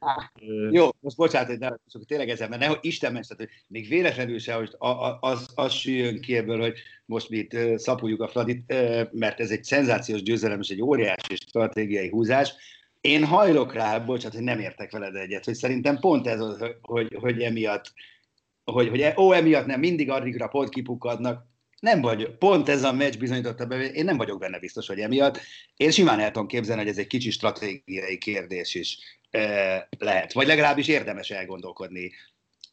Jó, 0.71 0.89
most 1.01 1.17
bocsánat, 1.17 1.49
hogy 1.49 1.59
ne, 1.59 1.69
tényleg 2.07 2.29
ezen, 2.29 2.49
mert 2.49 2.61
nehogy 2.61 2.79
Isten 2.81 3.13
ments, 3.13 3.27
hogy 3.37 3.49
még 3.67 3.89
véletlenül 3.89 4.39
se, 4.39 4.55
hogy 4.55 4.75
az, 5.21 5.53
az 5.55 5.73
süljön 5.73 6.21
ki 6.21 6.37
ebből, 6.37 6.61
hogy 6.61 6.79
most 7.05 7.29
mi 7.29 7.37
itt 7.37 7.79
szapuljuk 7.79 8.21
a 8.21 8.29
Fradit, 8.29 8.75
mert 9.13 9.41
ez 9.41 9.51
egy 9.51 9.65
szenzációs 9.65 10.23
győzelem 10.23 10.61
és 10.61 10.69
egy 10.69 10.83
óriási 10.83 11.35
stratégiai 11.35 12.09
húzás. 12.09 12.53
Én 13.01 13.25
hajlok 13.25 13.73
rá, 13.73 13.99
bocsánat, 13.99 14.35
hogy 14.35 14.45
nem 14.45 14.59
értek 14.59 14.93
veled 14.93 15.15
egyet, 15.15 15.45
hogy 15.45 15.55
szerintem 15.55 15.99
pont 15.99 16.27
ez 16.27 16.41
az, 16.41 16.65
hogy, 16.81 17.17
hogy 17.21 17.43
emiatt 17.43 17.93
hogy, 18.65 18.89
hogy 18.89 19.13
ó, 19.17 19.33
emiatt 19.33 19.67
nem 19.67 19.81
mindig 19.81 20.11
addigra 20.11 20.47
pont 20.47 20.69
kipukadnak. 20.69 21.49
Nem 21.81 22.01
vagy, 22.01 22.37
pont 22.39 22.69
ez 22.69 22.83
a 22.83 22.93
meccs 22.93 23.19
bizonyította 23.19 23.67
be, 23.67 23.85
én 23.85 24.05
nem 24.05 24.17
vagyok 24.17 24.39
benne 24.39 24.59
biztos, 24.59 24.87
hogy 24.87 25.01
emiatt. 25.01 25.41
Én 25.77 25.91
simán 25.91 26.21
el 26.21 26.31
tudom 26.31 26.49
képzelni, 26.49 26.83
hogy 26.83 26.91
ez 26.91 26.99
egy 26.99 27.07
kicsi 27.07 27.31
stratégiai 27.31 28.19
kérdés 28.19 28.75
is 28.75 28.99
e, 29.31 29.89
lehet, 29.99 30.33
vagy 30.33 30.47
legalábbis 30.47 30.89
érdemes 30.89 31.31
elgondolkodni 31.31 32.13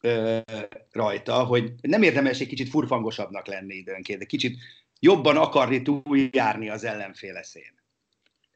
e, 0.00 0.44
rajta, 0.92 1.44
hogy 1.44 1.72
nem 1.80 2.02
érdemes 2.02 2.40
egy 2.40 2.48
kicsit 2.48 2.68
furfangosabbnak 2.68 3.46
lenni 3.46 3.74
időnként, 3.74 4.18
de 4.18 4.24
kicsit 4.24 4.58
jobban 5.00 5.36
akarni 5.36 5.82
túljárni 5.82 6.68
az 6.68 6.84
ellenfél 6.84 7.36
eszén. 7.36 7.76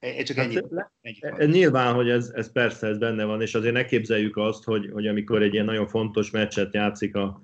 Én 0.00 0.24
csak 0.24 0.36
ennyi, 0.36 0.54
hát, 0.76 0.90
ennyi 1.38 1.52
Nyilván, 1.52 1.94
hogy 1.94 2.10
ez, 2.10 2.30
ez 2.34 2.52
persze 2.52 2.86
ez 2.86 2.98
benne 2.98 3.24
van, 3.24 3.42
és 3.42 3.54
azért 3.54 3.74
ne 3.74 3.84
képzeljük 3.84 4.36
azt, 4.36 4.64
hogy, 4.64 4.90
hogy 4.92 5.06
amikor 5.06 5.42
egy 5.42 5.52
ilyen 5.52 5.64
nagyon 5.64 5.86
fontos 5.86 6.30
meccset 6.30 6.74
játszik 6.74 7.16
a, 7.16 7.42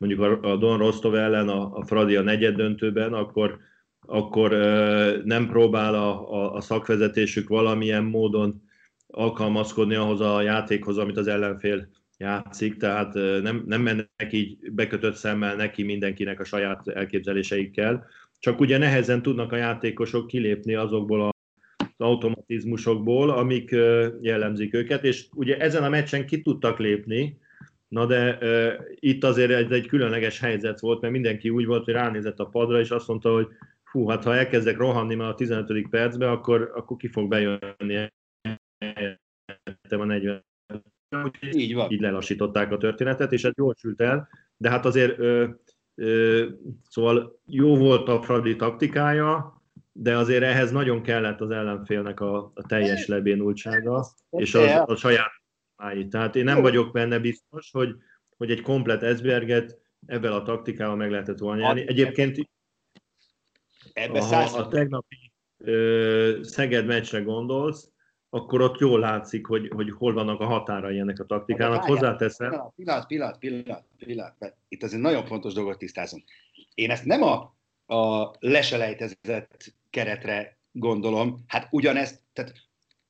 mondjuk 0.00 0.44
a, 0.44 0.56
Don 0.56 0.78
Rostov 0.78 1.14
ellen 1.14 1.48
a, 1.48 1.76
a 1.76 1.84
Fradi 1.84 2.16
a 2.16 2.22
negyed 2.22 2.54
döntőben, 2.54 3.12
akkor, 3.12 3.58
akkor 4.00 4.50
nem 5.24 5.48
próbál 5.48 5.94
a, 5.94 6.32
a, 6.32 6.54
a 6.54 6.60
szakvezetésük 6.60 7.48
valamilyen 7.48 8.04
módon 8.04 8.62
alkalmazkodni 9.06 9.94
ahhoz 9.94 10.20
a 10.20 10.42
játékhoz, 10.42 10.98
amit 10.98 11.16
az 11.16 11.26
ellenfél 11.26 11.88
játszik, 12.18 12.76
tehát 12.76 13.14
nem, 13.42 13.62
nem 13.66 13.80
mennek 13.80 14.28
így 14.30 14.72
bekötött 14.72 15.14
szemmel 15.14 15.56
neki 15.56 15.82
mindenkinek 15.82 16.40
a 16.40 16.44
saját 16.44 16.88
elképzeléseikkel, 16.88 18.06
csak 18.38 18.60
ugye 18.60 18.78
nehezen 18.78 19.22
tudnak 19.22 19.52
a 19.52 19.56
játékosok 19.56 20.26
kilépni 20.26 20.74
azokból 20.74 21.20
a 21.20 21.34
automatizmusokból, 21.96 23.30
amik 23.30 23.70
jellemzik 24.20 24.74
őket, 24.74 25.04
és 25.04 25.26
ugye 25.34 25.58
ezen 25.58 25.84
a 25.84 25.88
meccsen 25.88 26.26
ki 26.26 26.40
tudtak 26.42 26.78
lépni, 26.78 27.38
na 27.94 28.06
de 28.06 28.38
uh, 28.40 28.84
itt 28.94 29.24
azért 29.24 29.50
ez 29.50 29.70
egy 29.70 29.86
különleges 29.86 30.40
helyzet 30.40 30.80
volt, 30.80 31.00
mert 31.00 31.12
mindenki 31.12 31.50
úgy 31.50 31.66
volt, 31.66 31.84
hogy 31.84 31.94
ránézett 31.94 32.38
a 32.38 32.46
padra, 32.46 32.80
és 32.80 32.90
azt 32.90 33.08
mondta, 33.08 33.32
hogy 33.32 33.48
fú, 33.82 34.08
hát 34.08 34.24
ha 34.24 34.36
elkezdek 34.36 34.76
rohanni 34.76 35.14
már 35.14 35.28
a 35.28 35.34
15. 35.34 35.88
percben, 35.88 36.28
akkor, 36.28 36.72
akkor 36.74 36.96
ki 36.96 37.08
fog 37.08 37.28
bejönni 37.28 37.96
a 37.96 38.10
40 40.04 40.38
így, 41.52 41.74
van. 41.74 41.90
így 41.90 42.00
lelassították 42.00 42.72
a 42.72 42.76
történetet, 42.76 43.32
és 43.32 43.44
ez 43.44 43.52
gyorsült 43.54 44.00
el, 44.00 44.28
de 44.56 44.70
hát 44.70 44.84
azért 44.84 45.18
ö, 45.18 45.48
ö, 45.94 46.48
szóval 46.88 47.40
jó 47.46 47.76
volt 47.76 48.08
a 48.08 48.22
Fradi 48.22 48.56
taktikája, 48.56 49.62
de 49.92 50.16
azért 50.16 50.42
ehhez 50.42 50.70
nagyon 50.70 51.02
kellett 51.02 51.40
az 51.40 51.50
ellenfélnek 51.50 52.20
a, 52.20 52.52
a 52.54 52.66
teljes 52.66 53.06
lebénultsága, 53.06 54.06
és 54.30 54.54
az, 54.54 54.82
a 54.86 54.94
saját 54.94 55.39
máj. 55.80 56.08
Tehát 56.08 56.36
én 56.36 56.44
nem 56.44 56.60
vagyok 56.60 56.92
benne 56.92 57.18
biztos, 57.18 57.70
hogy, 57.70 57.94
hogy 58.36 58.50
egy 58.50 58.60
komplet 58.60 59.02
Esberget 59.02 59.78
ebben 60.06 60.32
a 60.32 60.42
taktikával 60.42 60.96
meg 60.96 61.10
lehetett 61.10 61.38
volna 61.38 61.60
nyerni. 61.62 61.88
Egyébként 61.88 62.48
Ebbe 63.92 64.20
ha 64.20 64.36
a 64.36 64.68
tegnapi 64.68 65.32
ö, 65.58 66.38
Szeged 66.42 66.86
meccsre 66.86 67.20
gondolsz, 67.20 67.90
akkor 68.30 68.60
ott 68.60 68.78
jól 68.78 69.00
látszik, 69.00 69.46
hogy, 69.46 69.68
hogy 69.74 69.90
hol 69.90 70.12
vannak 70.12 70.40
a 70.40 70.46
határai 70.46 70.98
ennek 70.98 71.18
a 71.18 71.24
taktikának. 71.24 71.84
Hozzáteszem. 71.84 72.50
Pillanat, 72.76 73.06
pillanat, 73.06 73.38
pillanat, 73.38 73.84
pillanat. 73.96 74.56
Itt 74.68 74.82
azért 74.82 75.02
nagyon 75.02 75.24
fontos 75.24 75.52
dolgot 75.52 75.78
tisztázunk. 75.78 76.24
Én 76.74 76.90
ezt 76.90 77.04
nem 77.04 77.22
a, 77.22 77.56
a 77.94 78.30
leselejtezett 78.38 79.74
keretre 79.90 80.58
gondolom, 80.72 81.44
hát 81.46 81.68
ugyanezt, 81.70 82.22
tehát 82.32 82.52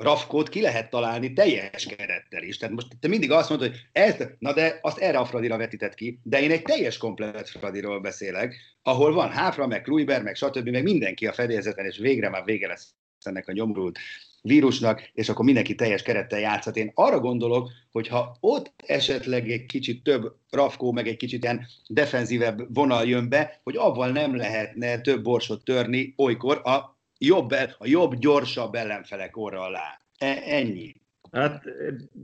rafkót 0.00 0.48
ki 0.48 0.60
lehet 0.60 0.90
találni 0.90 1.32
teljes 1.32 1.86
kerettel 1.86 2.42
is. 2.42 2.56
Tehát 2.56 2.74
most 2.74 2.86
te 3.00 3.08
mindig 3.08 3.30
azt 3.30 3.48
mondod, 3.48 3.68
hogy 3.68 3.80
ez, 3.92 4.14
na 4.38 4.52
de 4.52 4.78
azt 4.82 4.98
erre 4.98 5.18
a 5.18 5.24
Fradira 5.24 5.56
vetített 5.56 5.94
ki, 5.94 6.20
de 6.22 6.42
én 6.42 6.50
egy 6.50 6.62
teljes 6.62 6.96
komplet 6.96 7.48
Fradiról 7.48 8.00
beszélek, 8.00 8.54
ahol 8.82 9.12
van 9.12 9.30
Háfra, 9.30 9.66
meg 9.66 9.82
Kluiber, 9.82 10.22
meg 10.22 10.34
stb., 10.34 10.68
meg 10.68 10.82
mindenki 10.82 11.26
a 11.26 11.32
fedélzeten, 11.32 11.84
és 11.84 11.98
végre 11.98 12.28
már 12.28 12.44
vége 12.44 12.66
lesz 12.66 12.94
ennek 13.22 13.48
a 13.48 13.52
nyomrult 13.52 13.98
vírusnak, 14.42 15.10
és 15.12 15.28
akkor 15.28 15.44
mindenki 15.44 15.74
teljes 15.74 16.02
kerettel 16.02 16.40
játszhat. 16.40 16.76
Én 16.76 16.90
arra 16.94 17.20
gondolok, 17.20 17.70
hogy 17.92 18.08
ha 18.08 18.36
ott 18.40 18.72
esetleg 18.86 19.50
egy 19.50 19.66
kicsit 19.66 20.02
több 20.02 20.34
rafkó, 20.50 20.92
meg 20.92 21.08
egy 21.08 21.16
kicsit 21.16 21.42
ilyen 21.42 21.66
defenzívebb 21.88 22.74
vonal 22.74 23.06
jön 23.06 23.28
be, 23.28 23.60
hogy 23.62 23.76
avval 23.76 24.10
nem 24.10 24.36
lehetne 24.36 25.00
több 25.00 25.22
borsot 25.22 25.64
törni 25.64 26.14
olykor 26.16 26.60
a 26.64 26.98
jobb, 27.20 27.50
a 27.78 27.86
jobb, 27.86 28.14
gyorsabb 28.14 28.74
ellenfelek 28.74 29.36
orra 29.36 29.60
alá. 29.60 29.98
E, 30.18 30.42
ennyi. 30.44 30.94
Hát 31.32 31.64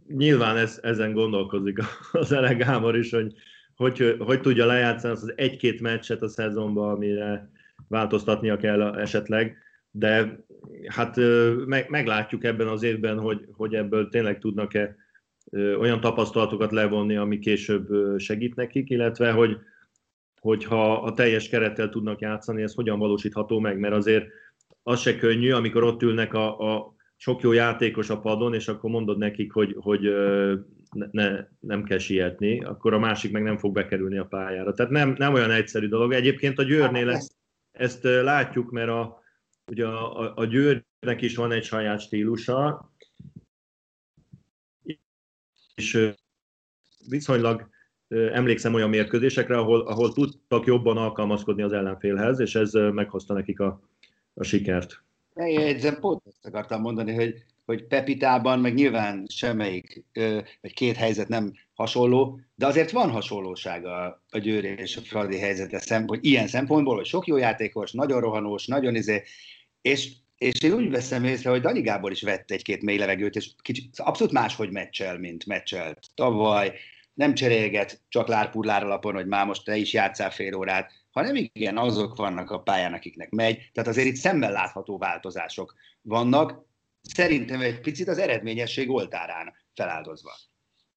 nyilván 0.09 0.57
ez, 0.57 0.79
ezen 0.83 1.13
gondolkozik 1.13 1.79
az 2.13 2.33
Elegámor 2.33 2.97
is, 2.97 3.11
hogy 3.11 3.35
hogy, 3.77 4.17
hogy 4.19 4.41
tudja 4.41 4.67
lejátszani 4.67 5.13
az 5.13 5.33
egy-két 5.37 5.81
meccset 5.81 6.23
a 6.23 6.29
szezonban, 6.29 6.91
amire 6.91 7.51
változtatnia 7.89 8.57
kell 8.57 8.83
esetleg, 8.83 9.57
de 9.91 10.45
hát 10.87 11.17
meg, 11.67 11.91
meglátjuk 11.91 12.45
ebben 12.45 12.69
az 12.69 12.83
évben, 12.83 13.19
hogy, 13.19 13.47
hogy 13.53 13.75
ebből 13.75 14.09
tényleg 14.09 14.39
tudnak-e 14.39 14.97
olyan 15.53 16.01
tapasztalatokat 16.01 16.73
levonni, 16.73 17.17
ami 17.17 17.39
később 17.39 17.89
segít 18.19 18.55
nekik, 18.55 18.91
illetve 18.91 19.31
hogy, 19.31 19.59
hogyha 20.41 21.03
a 21.03 21.13
teljes 21.13 21.49
kerettel 21.49 21.89
tudnak 21.89 22.21
játszani, 22.21 22.63
ez 22.63 22.75
hogyan 22.75 22.99
valósítható 22.99 23.59
meg, 23.59 23.79
mert 23.79 23.95
azért 23.95 24.27
az 24.89 25.01
se 25.01 25.17
könnyű, 25.17 25.53
amikor 25.53 25.85
ott 25.85 26.03
ülnek 26.03 26.35
a, 26.35 26.75
a 26.75 26.95
sok 27.17 27.41
jó 27.41 27.53
játékos 27.53 28.11
a 28.11 28.21
padon, 28.21 28.55
és 28.55 28.69
akkor 28.69 28.91
mondod 28.91 29.19
nekik, 29.19 29.53
hogy, 29.53 29.77
hogy 29.79 30.03
ne, 31.11 31.47
nem 31.61 31.85
kell 31.85 31.99
sietni, 31.99 32.65
akkor 32.65 32.95
a 32.95 32.99
másik 32.99 33.33
meg 33.33 33.43
nem 33.43 33.57
fog 33.57 33.75
bekerülni 33.75 34.19
a 34.19 34.25
pályára. 34.25 34.73
Tehát 34.73 34.93
nem, 34.93 35.15
nem 35.19 35.35
olyan 35.35 35.51
egyszerű 35.51 35.89
dolog. 35.89 36.13
Egyébként 36.13 36.59
a 36.59 36.63
Győrnél 36.63 37.11
ezt, 37.11 37.33
ezt 37.71 38.03
látjuk, 38.03 38.71
mert 38.71 38.89
a, 38.89 39.21
ugye 39.71 39.87
a, 39.87 40.21
a, 40.21 40.33
a 40.37 40.45
Győrnek 40.45 41.21
is 41.21 41.37
van 41.37 41.53
egy 41.53 41.65
saját 41.65 42.01
stílusa, 42.01 42.91
és 45.75 46.13
viszonylag 47.09 47.69
emlékszem 48.09 48.75
olyan 48.75 48.89
mérkőzésekre, 48.89 49.59
ahol, 49.59 49.81
ahol 49.81 50.13
tudtak 50.13 50.67
jobban 50.67 50.97
alkalmazkodni 50.97 51.63
az 51.63 51.73
ellenfélhez, 51.73 52.41
és 52.41 52.55
ez 52.55 52.73
meghozta 52.73 53.35
nekik 53.35 53.61
a, 53.61 53.81
a 54.37 54.45
sikert. 54.45 55.05
Ezen 55.35 56.01
pont 56.01 56.23
ezt 56.27 56.47
akartam 56.47 56.81
mondani, 56.81 57.15
hogy, 57.15 57.35
hogy 57.65 57.85
Pepitában 57.85 58.61
meg 58.61 58.75
nyilván 58.75 59.27
semmelyik, 59.29 60.05
vagy 60.61 60.73
két 60.75 60.97
helyzet 60.97 61.29
nem 61.29 61.53
hasonló, 61.75 62.41
de 62.55 62.67
azért 62.67 62.91
van 62.91 63.11
hasonlóság 63.11 63.85
a, 63.85 64.23
a 64.31 64.39
Győr 64.39 64.65
és 64.65 64.97
a 64.97 65.01
Fradi 65.01 65.39
helyzete 65.39 65.79
szempont, 65.79 66.25
ilyen 66.25 66.47
szempontból, 66.47 66.97
hogy 66.97 67.07
sok 67.07 67.27
jó 67.27 67.37
játékos, 67.37 67.93
nagyon 67.93 68.21
rohanós, 68.21 68.67
nagyon 68.67 68.95
izé, 68.95 69.23
és, 69.81 70.13
és 70.39 70.61
én 70.61 70.73
úgy 70.73 70.91
veszem 70.91 71.25
észre, 71.25 71.51
hogy 71.51 71.61
Dani 71.61 71.81
Gábor 71.81 72.11
is 72.11 72.23
vett 72.23 72.51
egy-két 72.51 72.83
mély 72.83 72.99
levegőt, 72.99 73.37
és 73.37 73.51
kicsit 73.63 73.99
abszolút 73.99 74.33
máshogy 74.33 74.71
meccsel, 74.71 75.19
mint 75.19 75.47
meccselt 75.47 76.07
tavaly, 76.15 76.73
nem 77.15 77.35
cserélget 77.35 78.01
csak 78.09 78.29
lárpurlár 78.29 78.85
alapon, 78.85 79.15
hogy 79.15 79.27
már 79.27 79.47
most 79.47 79.65
te 79.65 79.77
is 79.77 79.93
játszál 79.93 80.31
fél 80.31 80.55
órát, 80.55 80.93
hanem 81.17 81.35
igen, 81.35 81.77
azok 81.77 82.17
vannak 82.17 82.51
a 82.51 82.61
pályán, 82.61 82.93
akiknek 82.93 83.31
megy. 83.31 83.71
Tehát 83.73 83.91
azért 83.91 84.07
itt 84.07 84.15
szemmel 84.15 84.53
látható 84.53 84.99
változások 84.99 85.75
vannak, 86.03 86.65
szerintem 87.01 87.61
egy 87.61 87.81
picit 87.81 88.09
az 88.09 88.19
eredményesség 88.19 88.91
oltárán 88.91 89.55
feláldozva. 89.75 90.33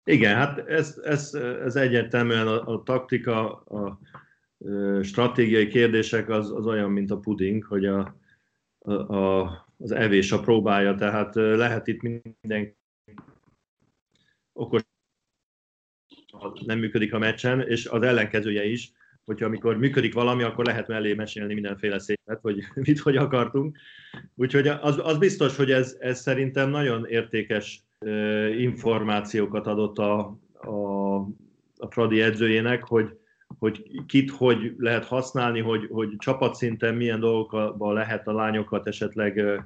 Igen, 0.04 0.36
hát 0.36 0.67
ez, 0.67 0.98
ez, 1.04 1.34
ez 1.63 1.76
egyértelműen 1.76 2.48
a, 2.48 2.74
a 2.74 2.84
taktika, 2.84 3.56
a, 3.56 4.00
a 4.58 5.04
stratégiai 5.04 5.67
kérdések 5.67 6.30
az, 6.30 6.52
az 6.52 6.65
olyan, 6.65 6.91
mint 6.91 7.12
a 7.12 7.17
puding, 7.17 7.63
hogy 7.63 7.86
a, 7.86 8.15
a, 8.80 8.94
a, 8.94 9.67
az 9.78 9.91
evés 9.91 10.32
a 10.32 10.39
próbája, 10.39 10.96
tehát 10.96 11.36
lehet 11.36 11.88
itt 11.88 12.02
minden 12.02 12.78
okos 14.54 14.82
nem 16.65 16.80
működik 16.80 17.13
a 17.13 17.17
meccsen, 17.17 17.62
és 17.62 17.86
az 17.86 18.02
ellenkezője 18.02 18.65
is, 18.65 18.91
hogyha 19.30 19.46
amikor 19.46 19.78
működik 19.78 20.13
valami, 20.13 20.44
akkor 20.44 20.65
lehet 20.65 20.88
mellé 20.88 21.13
mesélni 21.13 21.54
mindenféle 21.54 22.00
szépet, 22.00 22.39
hogy 22.42 22.63
mit, 22.86 23.00
hogy 23.00 23.18
akartunk. 23.18 23.78
Úgyhogy 24.36 24.68
az, 24.68 25.00
az 25.04 25.18
biztos, 25.18 25.56
hogy 25.56 25.72
ez, 25.72 25.98
ez 26.00 26.20
szerintem 26.20 26.70
nagyon 26.70 27.06
értékes 27.06 27.84
információkat 28.58 29.68
adott 29.68 29.98
a, 29.98 30.20
a, 30.54 31.15
a 31.78 31.88
Fradi 31.89 32.22
edzőjének, 32.22 32.84
hogy, 32.84 33.18
hogy 33.60 33.84
kit 34.08 34.32
hogy 34.32 34.74
lehet 34.78 35.06
használni, 35.06 35.60
hogy, 35.60 35.88
hogy 35.92 36.15
csapatszinten 36.18 36.96
milyen 36.96 37.20
dolgokba 37.20 37.94
lehet 37.94 38.28
a 38.28 38.34
lányokat 38.34 38.88
esetleg 38.88 39.63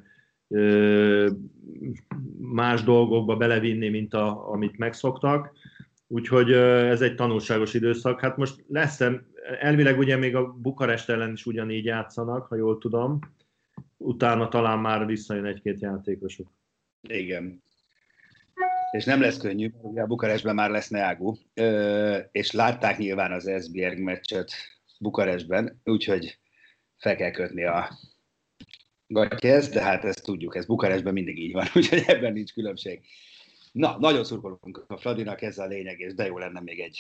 más 2.38 2.84
dolgokba 2.84 3.36
belevinni, 3.36 3.90
mint 3.90 4.14
a, 4.14 4.52
amit 4.52 4.78
megszoktak. 4.78 5.52
Úgyhogy 6.14 6.52
ez 6.52 7.02
egy 7.02 7.16
tanulságos 7.16 7.74
időszak. 7.74 8.20
Hát 8.20 8.38
most 8.38 8.64
lesz 8.68 9.02
elvileg 9.60 9.98
ugye 9.98 10.16
még 10.16 10.36
a 10.36 10.52
Bukarest 10.52 11.10
ellen 11.10 11.32
is 11.32 11.46
ugyanígy 11.46 11.86
játszanak, 11.86 12.48
ha 12.48 12.56
jól 12.56 12.78
tudom. 12.78 13.20
Utána 13.98 14.48
talán 14.48 14.80
már 14.80 15.06
visszajön 15.06 15.46
egy-két 15.46 15.80
játékosuk. 15.80 16.52
Igen. 17.02 17.64
És 18.92 19.06
nem 19.06 19.22
lesz 19.22 19.38
könnyű, 19.38 19.72
ugye 19.82 20.02
a 20.02 20.08
Bukarestben 20.08 20.56
már 20.56 20.70
lesz 20.70 20.88
Neagu, 20.88 21.36
és 22.32 22.52
látták 22.52 22.98
nyilván 22.98 23.32
az 23.32 23.48
Esbjerg 23.48 24.00
meccset 24.00 24.52
Bukarestben, 25.00 25.82
úgyhogy 25.84 26.40
fel 26.98 27.16
kell 27.16 27.32
kötni 27.32 27.64
a 27.64 27.90
gatyhez, 29.08 29.70
de 29.70 29.82
hát 29.82 30.04
ezt 30.04 30.24
tudjuk, 30.24 30.56
ez 30.56 30.66
Bukarestben 30.66 31.14
mindig 31.14 31.40
így 31.40 31.54
van, 31.54 31.66
úgyhogy 31.76 32.04
ebben 32.08 32.34
nincs 32.34 32.54
különbség. 32.54 33.02
Na, 33.74 33.98
nagyon 34.00 34.24
szurkolunk 34.24 34.86
a 34.88 34.98
Fradinak, 34.98 35.42
ez 35.42 35.58
a 35.58 35.66
lényeg, 35.66 36.00
és 36.00 36.14
de 36.14 36.26
jó 36.26 36.38
lenne 36.38 36.60
még 36.60 36.80
egy 36.80 37.00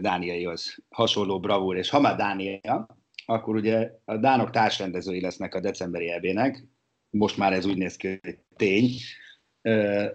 Dániaihoz 0.00 0.76
hasonló 0.88 1.40
bravúr, 1.40 1.76
és 1.76 1.90
ha 1.90 2.00
már 2.00 2.16
Dánia, 2.16 2.86
akkor 3.26 3.54
ugye 3.54 3.90
a 4.04 4.16
Dánok 4.16 4.50
társrendezői 4.50 5.20
lesznek 5.20 5.54
a 5.54 5.60
decemberi 5.60 6.10
ebének, 6.10 6.64
most 7.10 7.36
már 7.36 7.52
ez 7.52 7.66
úgy 7.66 7.76
néz 7.76 7.96
ki, 7.96 8.18
hogy 8.22 8.38
tény, 8.56 8.90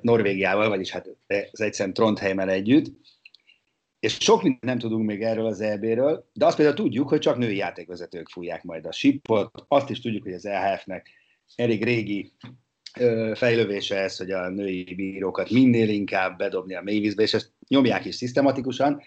Norvégiával, 0.02 0.70
vagyis 0.70 0.92
hát 0.92 1.08
az 1.52 1.62
egyszerűen 1.62 1.94
Trondheimmel 1.94 2.50
együtt, 2.50 2.92
és 4.00 4.18
sok 4.20 4.42
mindent 4.42 4.64
nem 4.64 4.78
tudunk 4.78 5.06
még 5.06 5.22
erről 5.22 5.46
az 5.46 5.62
EB-ről, 5.62 6.30
de 6.34 6.46
azt 6.46 6.56
például 6.56 6.78
tudjuk, 6.78 7.10
hogy 7.10 7.20
csak 7.20 7.38
női 7.38 7.56
játékvezetők 7.56 8.30
fújják 8.30 8.64
majd 8.64 8.86
a 8.86 8.92
sipot, 8.92 9.66
azt 9.68 9.90
is 9.90 10.00
tudjuk, 10.00 10.24
hogy 10.24 10.34
az 10.34 10.46
EHF-nek 10.46 11.10
elég 11.56 11.84
régi 11.84 12.34
fejlővése 13.34 13.98
ez, 13.98 14.18
hogy 14.18 14.32
a 14.32 14.50
női 14.50 14.96
bírókat 14.96 15.50
minél 15.50 15.90
inkább 15.90 16.38
bedobni 16.38 16.76
a 16.76 16.82
mélyvízbe, 16.82 17.24
és 17.24 17.34
ezt 17.34 17.54
nyomják 17.68 18.06
is 18.06 18.16
szisztematikusan. 18.16 19.02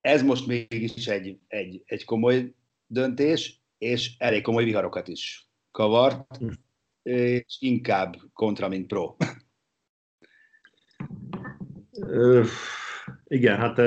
Ez 0.00 0.22
most 0.22 0.46
mégis 0.46 1.06
egy, 1.06 1.38
egy, 1.46 1.82
egy 1.86 2.04
komoly 2.04 2.54
döntés, 2.86 3.60
és 3.78 4.10
elég 4.18 4.42
komoly 4.42 4.64
viharokat 4.64 5.08
is 5.08 5.48
kavart, 5.70 6.38
és 7.02 7.56
inkább 7.58 8.16
kontra, 8.32 8.68
mint 8.68 8.86
pro. 8.86 9.16
Igen, 13.24 13.56
hát 13.56 13.80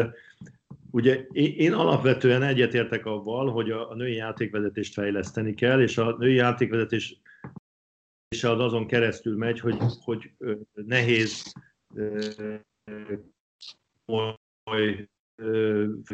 ugye 0.92 1.16
én 1.34 1.74
alapvetően 1.74 2.44
egyetértek 2.44 3.06
avval, 3.06 3.52
hogy 3.52 3.72
a 3.72 3.96
női 3.96 4.16
játékvezetést 4.16 4.94
fejleszteni 4.94 5.54
kell, 5.54 5.82
és 5.82 5.98
a 5.98 6.16
női 6.18 6.36
játékvezetés 6.36 7.22
és 8.34 8.44
az 8.44 8.60
azon 8.60 8.88
keresztül 8.88 9.38
megy, 9.38 9.60
hogy, 9.60 9.78
hogy 10.04 10.32
nehéz 10.74 11.54
komoly 14.06 15.10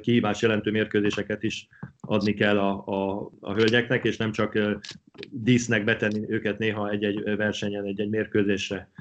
kihívás 0.02 0.42
jelentő 0.42 0.72
mérkőzéseket 0.72 1.44
is 1.44 1.68
adni 2.00 2.34
kell 2.34 2.60
a, 2.60 2.84
a, 2.86 3.30
a 3.40 3.54
hölgyeknek, 3.54 4.04
és 4.04 4.18
nem 4.18 4.32
csak 4.32 4.60
dísznek 5.30 5.84
betenni 5.84 6.26
őket 6.28 6.58
néha 6.58 6.90
egy-egy 6.90 7.36
versenyen, 7.36 7.86
egy-egy 7.86 8.10
mérkőzésre. 8.10 8.92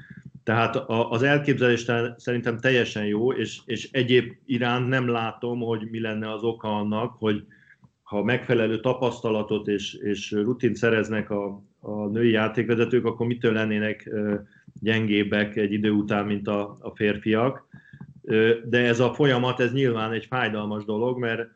Tehát 0.43 0.75
az 0.87 1.23
elképzelés 1.23 1.85
szerintem 2.15 2.59
teljesen 2.59 3.05
jó, 3.05 3.33
és, 3.33 3.59
és 3.65 3.91
egyéb 3.91 4.33
iránt 4.45 4.87
nem 4.87 5.07
látom, 5.07 5.59
hogy 5.59 5.89
mi 5.89 5.99
lenne 5.99 6.31
az 6.31 6.43
oka 6.43 6.77
annak, 6.77 7.15
hogy 7.17 7.45
ha 8.01 8.23
megfelelő 8.23 8.79
tapasztalatot 8.79 9.67
és, 9.67 9.93
és 9.93 10.31
rutint 10.31 10.75
szereznek 10.75 11.29
a, 11.29 11.68
a 11.79 12.05
női 12.05 12.31
játékvezetők, 12.31 13.05
akkor 13.05 13.27
mitől 13.27 13.53
lennének 13.53 14.09
gyengébbek 14.81 15.55
egy 15.55 15.71
idő 15.71 15.91
után, 15.91 16.25
mint 16.25 16.47
a, 16.47 16.77
a 16.81 16.95
férfiak. 16.95 17.67
De 18.65 18.85
ez 18.85 18.99
a 18.99 19.13
folyamat, 19.13 19.59
ez 19.59 19.73
nyilván 19.73 20.11
egy 20.11 20.25
fájdalmas 20.25 20.85
dolog, 20.85 21.19
mert, 21.19 21.49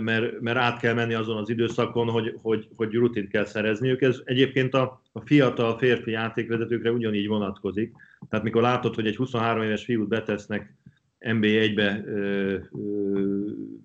mert, 0.00 0.40
mert 0.40 0.58
át 0.58 0.80
kell 0.80 0.94
menni 0.94 1.14
azon 1.14 1.36
az 1.36 1.48
időszakon, 1.48 2.08
hogy, 2.08 2.34
hogy, 2.42 2.68
hogy 2.76 2.94
rutint 2.94 3.28
kell 3.28 3.44
szerezniük. 3.44 4.02
Ez 4.02 4.20
egyébként 4.24 4.74
a, 4.74 5.02
a 5.12 5.20
fiatal 5.20 5.78
férfi 5.78 6.10
játékvezetőkre 6.10 6.92
ugyanígy 6.92 7.28
vonatkozik. 7.28 7.94
Tehát 8.28 8.44
mikor 8.44 8.62
látod, 8.62 8.94
hogy 8.94 9.06
egy 9.06 9.16
23 9.16 9.62
éves 9.62 9.84
fiút 9.84 10.08
betesznek 10.08 10.74
NB1-be 11.20 12.04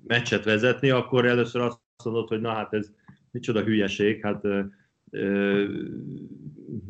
meccset 0.08 0.44
vezetni, 0.44 0.90
akkor 0.90 1.26
először 1.26 1.62
azt 1.62 1.80
mondod, 2.04 2.28
hogy 2.28 2.42
na 2.42 2.50
hát 2.50 2.74
ez 2.74 2.92
micsoda 3.32 3.64
hülyeség, 3.64 4.22
hát 4.22 4.42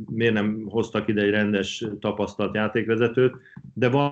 miért 0.05 0.33
nem 0.33 0.65
hoztak 0.65 1.07
ide 1.07 1.21
egy 1.21 1.29
rendes 1.29 1.85
tapasztalt 1.99 2.55
játékvezetőt, 2.55 3.35
de 3.73 3.89
van 3.89 4.11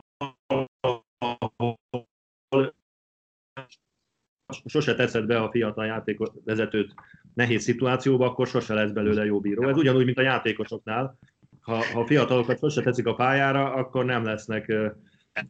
sose 4.65 4.95
teszed 4.95 5.25
be 5.25 5.41
a 5.41 5.51
fiatal 5.51 5.85
játékvezetőt 5.85 6.93
nehéz 7.33 7.63
szituációba, 7.63 8.25
akkor 8.25 8.47
sose 8.47 8.73
lesz 8.73 8.91
belőle 8.91 9.25
jó 9.25 9.39
bíró. 9.39 9.69
Ez 9.69 9.77
ugyanúgy, 9.77 10.05
mint 10.05 10.17
a 10.17 10.21
játékosoknál. 10.21 11.17
Ha, 11.61 11.83
ha 11.83 12.05
fiatalokat 12.05 12.59
sose 12.59 12.81
teszik 12.81 13.05
a 13.05 13.15
pályára, 13.15 13.73
akkor 13.73 14.05
nem 14.05 14.23
lesznek 14.23 14.67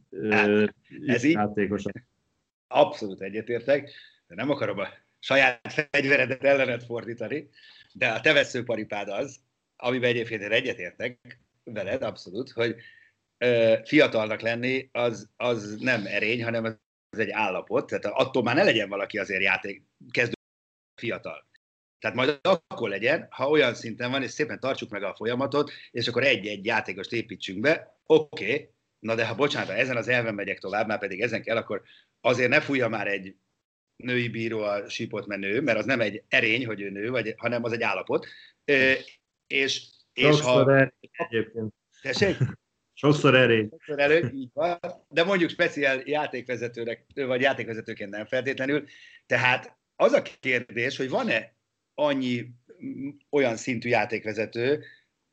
ö, 0.09 0.65
ez 1.05 1.23
játékosok. 1.23 1.91
Abszolút 2.67 3.21
egyetértek, 3.21 3.91
de 4.27 4.35
nem 4.35 4.49
akarom 4.49 4.79
a 4.79 4.87
saját 5.19 5.87
fegyveredet 5.91 6.43
ellenet 6.43 6.83
fordítani, 6.83 7.49
de 7.93 8.09
a 8.11 8.21
te 8.21 8.33
veszőparipád 8.33 9.09
az, 9.09 9.39
amiben 9.75 10.09
egyébként 10.09 10.41
én 10.41 10.51
egyetértek 10.51 11.39
veled, 11.63 12.03
abszolút, 12.03 12.49
hogy 12.49 12.75
ö, 13.37 13.77
fiatalnak 13.85 14.41
lenni 14.41 14.89
az, 14.91 15.29
az 15.35 15.75
nem 15.79 16.05
erény, 16.05 16.43
hanem 16.43 16.63
az 16.63 17.19
egy 17.19 17.29
állapot, 17.29 17.85
tehát 17.85 18.05
attól 18.05 18.43
már 18.43 18.55
ne 18.55 18.63
legyen 18.63 18.89
valaki 18.89 19.17
azért 19.17 19.41
játék 19.41 19.83
kezdő 20.11 20.33
fiatal. 21.01 21.49
Tehát 21.99 22.15
majd 22.15 22.39
akkor 22.41 22.89
legyen, 22.89 23.27
ha 23.29 23.49
olyan 23.49 23.73
szinten 23.73 24.11
van, 24.11 24.23
és 24.23 24.31
szépen 24.31 24.59
tartsuk 24.59 24.89
meg 24.89 25.03
a 25.03 25.15
folyamatot, 25.15 25.71
és 25.91 26.07
akkor 26.07 26.23
egy-egy 26.23 26.65
játékost 26.65 27.13
építsünk 27.13 27.59
be, 27.59 28.01
oké, 28.05 28.53
okay, 28.53 28.69
na 28.99 29.15
de 29.15 29.25
ha 29.25 29.35
bocsánat, 29.35 29.69
ha 29.69 29.75
ezen 29.75 29.97
az 29.97 30.07
elven 30.07 30.33
megyek 30.33 30.59
tovább, 30.59 30.87
már 30.87 30.99
pedig 30.99 31.21
ezen 31.21 31.41
kell, 31.41 31.57
akkor 31.57 31.81
azért 32.21 32.49
ne 32.49 32.61
fújja 32.61 32.87
már 32.87 33.07
egy 33.07 33.35
női 34.03 34.29
bíró 34.29 34.59
a 34.59 34.89
sípot 34.89 35.27
menő, 35.27 35.61
mert 35.61 35.77
az 35.77 35.85
nem 35.85 36.01
egy 36.01 36.23
erény, 36.27 36.65
hogy 36.65 36.81
ő 36.81 36.89
nő, 36.89 37.09
vagy, 37.09 37.33
hanem 37.37 37.63
az 37.63 37.71
egy 37.71 37.81
állapot. 37.81 38.27
E, 38.65 38.97
és, 39.47 39.83
és 40.13 40.41
ha... 40.41 40.71
Erény, 40.71 40.91
egyébként. 41.11 41.73
Tessék? 42.01 42.37
Sokszor 42.93 43.35
erény. 43.35 43.69
Sokszor 43.69 43.99
elő, 43.99 44.31
így 44.33 44.49
van. 44.53 44.79
De 45.09 45.23
mondjuk 45.23 45.49
speciál 45.49 46.01
játékvezetőnek, 46.05 47.05
vagy 47.13 47.41
játékvezetőként 47.41 48.09
nem 48.09 48.25
feltétlenül. 48.25 48.85
Tehát 49.25 49.77
az 49.95 50.11
a 50.11 50.21
kérdés, 50.21 50.97
hogy 50.97 51.09
van-e 51.09 51.55
annyi 51.93 52.51
olyan 53.29 53.55
szintű 53.55 53.89
játékvezető, 53.89 54.83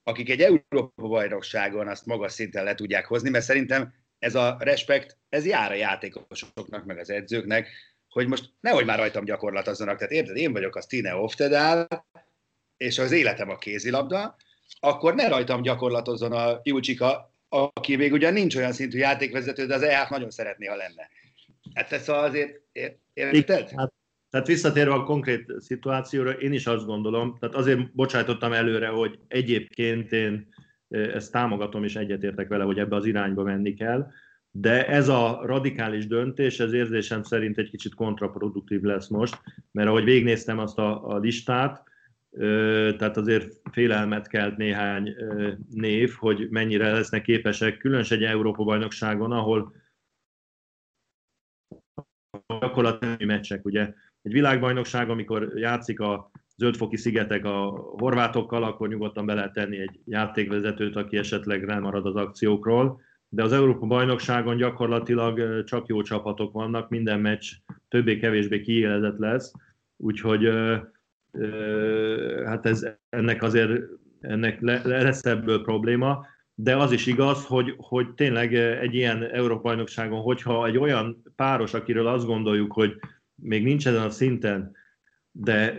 akik 0.02 0.30
egy 0.30 0.40
Európa 0.40 1.08
bajnokságon 1.08 1.88
azt 1.88 2.06
magas 2.06 2.32
szinten 2.32 2.64
le 2.64 2.74
tudják 2.74 3.06
hozni, 3.06 3.30
mert 3.30 3.44
szerintem 3.44 3.94
ez 4.18 4.34
a 4.34 4.56
respekt, 4.60 5.18
ez 5.28 5.46
jár 5.46 5.70
a 5.70 5.74
játékosoknak, 5.74 6.84
meg 6.84 6.98
az 6.98 7.10
edzőknek, 7.10 7.68
hogy 8.18 8.28
most 8.28 8.52
nehogy 8.60 8.84
már 8.84 8.98
rajtam 8.98 9.24
gyakorlatozzanak, 9.24 9.98
tehát 9.98 10.12
érted, 10.12 10.36
én 10.36 10.52
vagyok 10.52 10.76
a 10.76 10.80
Stine 10.80 11.14
Oftedál, 11.14 12.06
és 12.76 12.98
az 12.98 13.12
életem 13.12 13.50
a 13.50 13.58
kézilabda, 13.58 14.36
akkor 14.80 15.14
ne 15.14 15.28
rajtam 15.28 15.62
gyakorlatozzon 15.62 16.32
a 16.32 16.60
Júcsika, 16.62 17.34
aki 17.48 17.96
még 17.96 18.12
ugyan 18.12 18.32
nincs 18.32 18.56
olyan 18.56 18.72
szintű 18.72 18.98
játékvezető, 18.98 19.66
de 19.66 19.74
az 19.74 19.82
EH 19.82 20.10
nagyon 20.10 20.30
szeretné, 20.30 20.66
ha 20.66 20.74
lenne. 20.74 21.08
Hát 21.74 21.92
ez 21.92 22.08
azért, 22.08 22.60
érted? 23.14 23.70
Hát, 23.70 23.92
tehát 24.30 24.46
visszatérve 24.46 24.92
a 24.92 25.04
konkrét 25.04 25.52
szituációra, 25.58 26.30
én 26.30 26.52
is 26.52 26.66
azt 26.66 26.86
gondolom, 26.86 27.36
tehát 27.40 27.54
azért 27.54 27.94
bocsájtottam 27.94 28.52
előre, 28.52 28.88
hogy 28.88 29.18
egyébként 29.28 30.12
én 30.12 30.48
eh, 30.88 31.14
ezt 31.14 31.32
támogatom 31.32 31.84
és 31.84 31.96
egyetértek 31.96 32.48
vele, 32.48 32.64
hogy 32.64 32.78
ebbe 32.78 32.96
az 32.96 33.06
irányba 33.06 33.42
menni 33.42 33.74
kell, 33.74 34.10
de 34.60 34.86
ez 34.86 35.08
a 35.08 35.40
radikális 35.44 36.06
döntés, 36.06 36.60
ez 36.60 36.72
érzésem 36.72 37.22
szerint 37.22 37.58
egy 37.58 37.70
kicsit 37.70 37.94
kontraproduktív 37.94 38.82
lesz 38.82 39.08
most, 39.08 39.42
mert 39.70 39.88
ahogy 39.88 40.04
végnéztem 40.04 40.58
azt 40.58 40.78
a, 40.78 41.08
a 41.08 41.18
listát, 41.18 41.82
tehát 42.96 43.16
azért 43.16 43.60
félelmet 43.72 44.28
kelt 44.28 44.56
néhány 44.56 45.16
név, 45.70 46.14
hogy 46.18 46.48
mennyire 46.50 46.92
lesznek 46.92 47.22
képesek, 47.22 47.76
különösen 47.76 48.18
egy 48.18 48.24
Európa-bajnokságon, 48.24 49.32
ahol 49.32 49.72
gyakorlatilag 52.60 53.24
meccsek, 53.24 53.64
ugye? 53.64 53.92
Egy 54.22 54.32
világbajnokság, 54.32 55.10
amikor 55.10 55.52
játszik 55.54 56.00
a 56.00 56.30
zöldfoki 56.56 56.96
szigetek 56.96 57.44
a 57.44 57.68
horvátokkal, 57.98 58.62
akkor 58.62 58.88
nyugodtan 58.88 59.26
be 59.26 59.34
lehet 59.34 59.52
tenni 59.52 59.78
egy 59.78 60.00
játékvezetőt, 60.04 60.96
aki 60.96 61.16
esetleg 61.16 61.64
nem 61.64 61.82
marad 61.82 62.06
az 62.06 62.16
akciókról, 62.16 63.06
de 63.28 63.42
az 63.42 63.52
Európa-bajnokságon 63.52 64.56
gyakorlatilag 64.56 65.64
csak 65.64 65.86
jó 65.86 66.02
csapatok 66.02 66.52
vannak, 66.52 66.88
minden 66.88 67.20
meccs 67.20 67.52
többé-kevésbé 67.88 68.60
kiélezett 68.60 69.18
lesz, 69.18 69.52
úgyhogy 69.96 70.52
hát 72.44 72.66
ez, 72.66 72.86
ennek 73.08 73.42
azért 73.42 73.80
ennek 74.20 74.60
lesz 74.84 75.24
ebből 75.24 75.62
probléma, 75.62 76.26
de 76.54 76.76
az 76.76 76.92
is 76.92 77.06
igaz, 77.06 77.44
hogy, 77.46 77.74
hogy 77.76 78.14
tényleg 78.14 78.54
egy 78.54 78.94
ilyen 78.94 79.22
Európa-bajnokságon, 79.22 80.20
hogyha 80.20 80.66
egy 80.66 80.78
olyan 80.78 81.22
páros, 81.36 81.74
akiről 81.74 82.06
azt 82.06 82.26
gondoljuk, 82.26 82.72
hogy 82.72 82.98
még 83.34 83.64
nincs 83.64 83.86
ezen 83.86 84.02
a 84.02 84.10
szinten, 84.10 84.76
de 85.32 85.74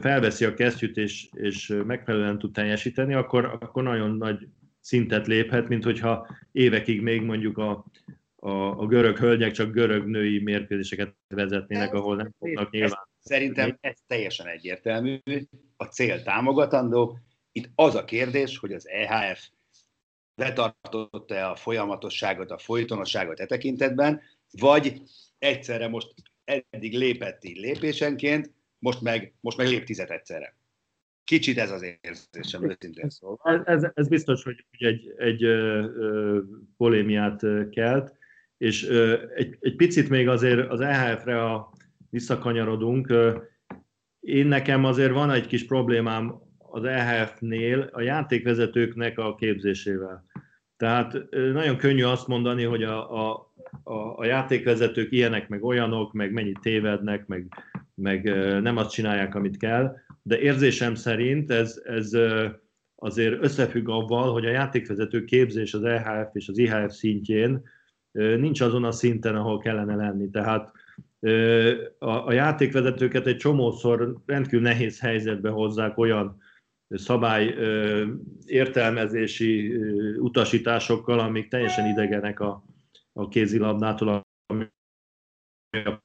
felveszi 0.00 0.44
a 0.44 0.54
kesztyűt 0.54 0.96
és, 0.96 1.28
és 1.32 1.80
megfelelően 1.86 2.38
tud 2.38 2.52
teljesíteni, 2.52 3.14
akkor, 3.14 3.44
akkor 3.44 3.82
nagyon 3.82 4.16
nagy 4.16 4.48
szintet 4.82 5.26
léphet, 5.26 5.68
mint 5.68 5.84
hogyha 5.84 6.26
évekig 6.52 7.00
még 7.00 7.22
mondjuk 7.22 7.58
a, 7.58 7.84
a, 8.36 8.50
a 8.50 8.86
görög 8.86 9.18
hölgyek 9.18 9.52
csak 9.52 9.72
görög 9.72 10.06
női 10.06 10.38
mérkőzéseket 10.38 11.14
vezetnének, 11.28 11.94
ahol 11.94 12.16
nem 12.16 12.34
fognak 12.38 12.70
nyilván. 12.70 13.08
Szerintem 13.20 13.78
ez 13.80 13.96
teljesen 14.06 14.46
egyértelmű, 14.46 15.18
a 15.76 15.84
cél 15.84 16.22
támogatandó. 16.22 17.18
Itt 17.52 17.70
az 17.74 17.94
a 17.94 18.04
kérdés, 18.04 18.58
hogy 18.58 18.72
az 18.72 18.88
EHF 18.88 19.48
betartotta-e 20.34 21.50
a 21.50 21.56
folyamatosságot, 21.56 22.50
a 22.50 22.58
folytonosságot 22.58 23.40
e 23.40 23.46
tekintetben, 23.46 24.20
vagy 24.50 25.02
egyszerre 25.38 25.88
most 25.88 26.14
eddig 26.44 26.96
lépett 26.96 27.44
így 27.44 27.56
lépésenként, 27.56 28.52
most 28.78 29.00
meg, 29.00 29.34
most 29.40 29.56
meg 29.56 29.66
lép 29.66 29.84
tizet 29.84 30.10
egyszerre. 30.10 30.56
Kicsit 31.24 31.58
ez 31.58 31.70
az 31.70 31.84
érzésem, 32.02 32.70
őszintén 32.70 33.08
szól. 33.08 33.40
Ez, 33.64 33.86
ez, 33.94 34.08
biztos, 34.08 34.42
hogy 34.42 34.64
egy, 34.70 35.14
egy 35.16 35.44
ö, 35.44 35.84
ö, 35.96 36.40
polémiát 36.76 37.46
kelt, 37.70 38.14
és 38.58 38.82
egy, 39.34 39.56
egy 39.60 39.76
picit 39.76 40.08
még 40.08 40.28
azért 40.28 40.70
az 40.70 40.80
EHF-re 40.80 41.44
a, 41.44 41.72
visszakanyarodunk. 42.12 43.14
Én 44.20 44.46
nekem 44.46 44.84
azért 44.84 45.12
van 45.12 45.30
egy 45.30 45.46
kis 45.46 45.66
problémám 45.66 46.34
az 46.58 46.84
EHF-nél 46.84 47.88
a 47.92 48.00
játékvezetőknek 48.00 49.18
a 49.18 49.34
képzésével. 49.34 50.24
Tehát 50.76 51.18
nagyon 51.30 51.76
könnyű 51.76 52.02
azt 52.02 52.26
mondani, 52.26 52.64
hogy 52.64 52.82
a, 52.82 53.28
a, 53.30 53.52
a, 53.82 54.18
a 54.18 54.24
játékvezetők 54.24 55.12
ilyenek, 55.12 55.48
meg 55.48 55.64
olyanok, 55.64 56.12
meg 56.12 56.32
mennyit 56.32 56.58
tévednek, 56.60 57.26
meg, 57.26 57.46
meg 57.94 58.24
nem 58.62 58.76
azt 58.76 58.90
csinálják, 58.90 59.34
amit 59.34 59.56
kell, 59.56 59.96
de 60.22 60.40
érzésem 60.40 60.94
szerint 60.94 61.50
ez, 61.50 61.80
ez 61.84 62.10
azért 62.94 63.42
összefügg 63.42 63.88
avval, 63.88 64.32
hogy 64.32 64.46
a 64.46 64.50
játékvezető 64.50 65.24
képzés 65.24 65.74
az 65.74 65.82
EHF 65.82 66.34
és 66.34 66.48
az 66.48 66.58
IHF 66.58 66.92
szintjén 66.92 67.62
nincs 68.12 68.60
azon 68.60 68.84
a 68.84 68.92
szinten, 68.92 69.36
ahol 69.36 69.58
kellene 69.58 69.94
lenni. 69.94 70.30
Tehát 70.30 70.72
a, 71.98 72.32
játékvezetőket 72.32 73.26
egy 73.26 73.36
csomószor 73.36 74.22
rendkívül 74.26 74.60
nehéz 74.60 75.00
helyzetbe 75.00 75.50
hozzák 75.50 75.98
olyan 75.98 76.40
szabály 76.88 77.54
értelmezési 78.46 79.76
utasításokkal, 80.16 81.18
amik 81.18 81.48
teljesen 81.48 81.86
idegenek 81.86 82.40
a, 82.40 82.64
a 83.12 83.28
kézilabdától, 83.28 84.22
ami 84.46 84.66
a 85.72 86.00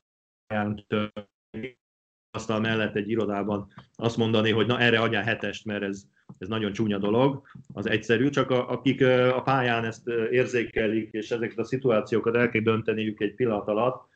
asztal 2.32 2.60
mellett 2.60 2.96
egy 2.96 3.10
irodában 3.10 3.68
azt 3.96 4.18
mondani, 4.18 4.52
hogy 4.52 4.68
na 4.68 4.80
erre 4.80 5.00
adjál 5.00 5.24
hetest, 5.24 5.66
mert 5.66 5.84
ez, 5.84 6.04
ez 6.38 6.48
nagyon 6.48 6.72
csúnya 6.72 6.98
dolog, 6.98 7.42
az 7.74 7.90
egyszerű, 7.90 8.30
csak 8.30 8.52
a, 8.52 8.70
akik 8.70 9.06
a 9.34 9.42
pályán 9.42 9.86
ezt 9.86 10.08
érzékelik, 10.32 11.12
és 11.12 11.32
ezeket 11.32 11.58
a 11.58 11.64
szituációkat 11.64 12.36
el 12.36 12.50
kell 12.50 12.62
dönteniük 12.62 13.22
egy 13.22 13.36
pillanat 13.36 13.68
alatt, 13.68 14.08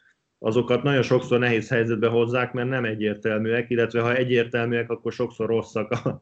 azokat 0.43 0.83
nagyon 0.83 1.01
sokszor 1.01 1.39
nehéz 1.39 1.69
helyzetbe 1.69 2.07
hozzák, 2.07 2.53
mert 2.53 2.69
nem 2.69 2.85
egyértelműek, 2.85 3.69
illetve 3.69 4.01
ha 4.01 4.15
egyértelműek, 4.15 4.89
akkor 4.89 5.11
sokszor 5.11 5.47
rosszak 5.47 5.91
a, 5.91 6.21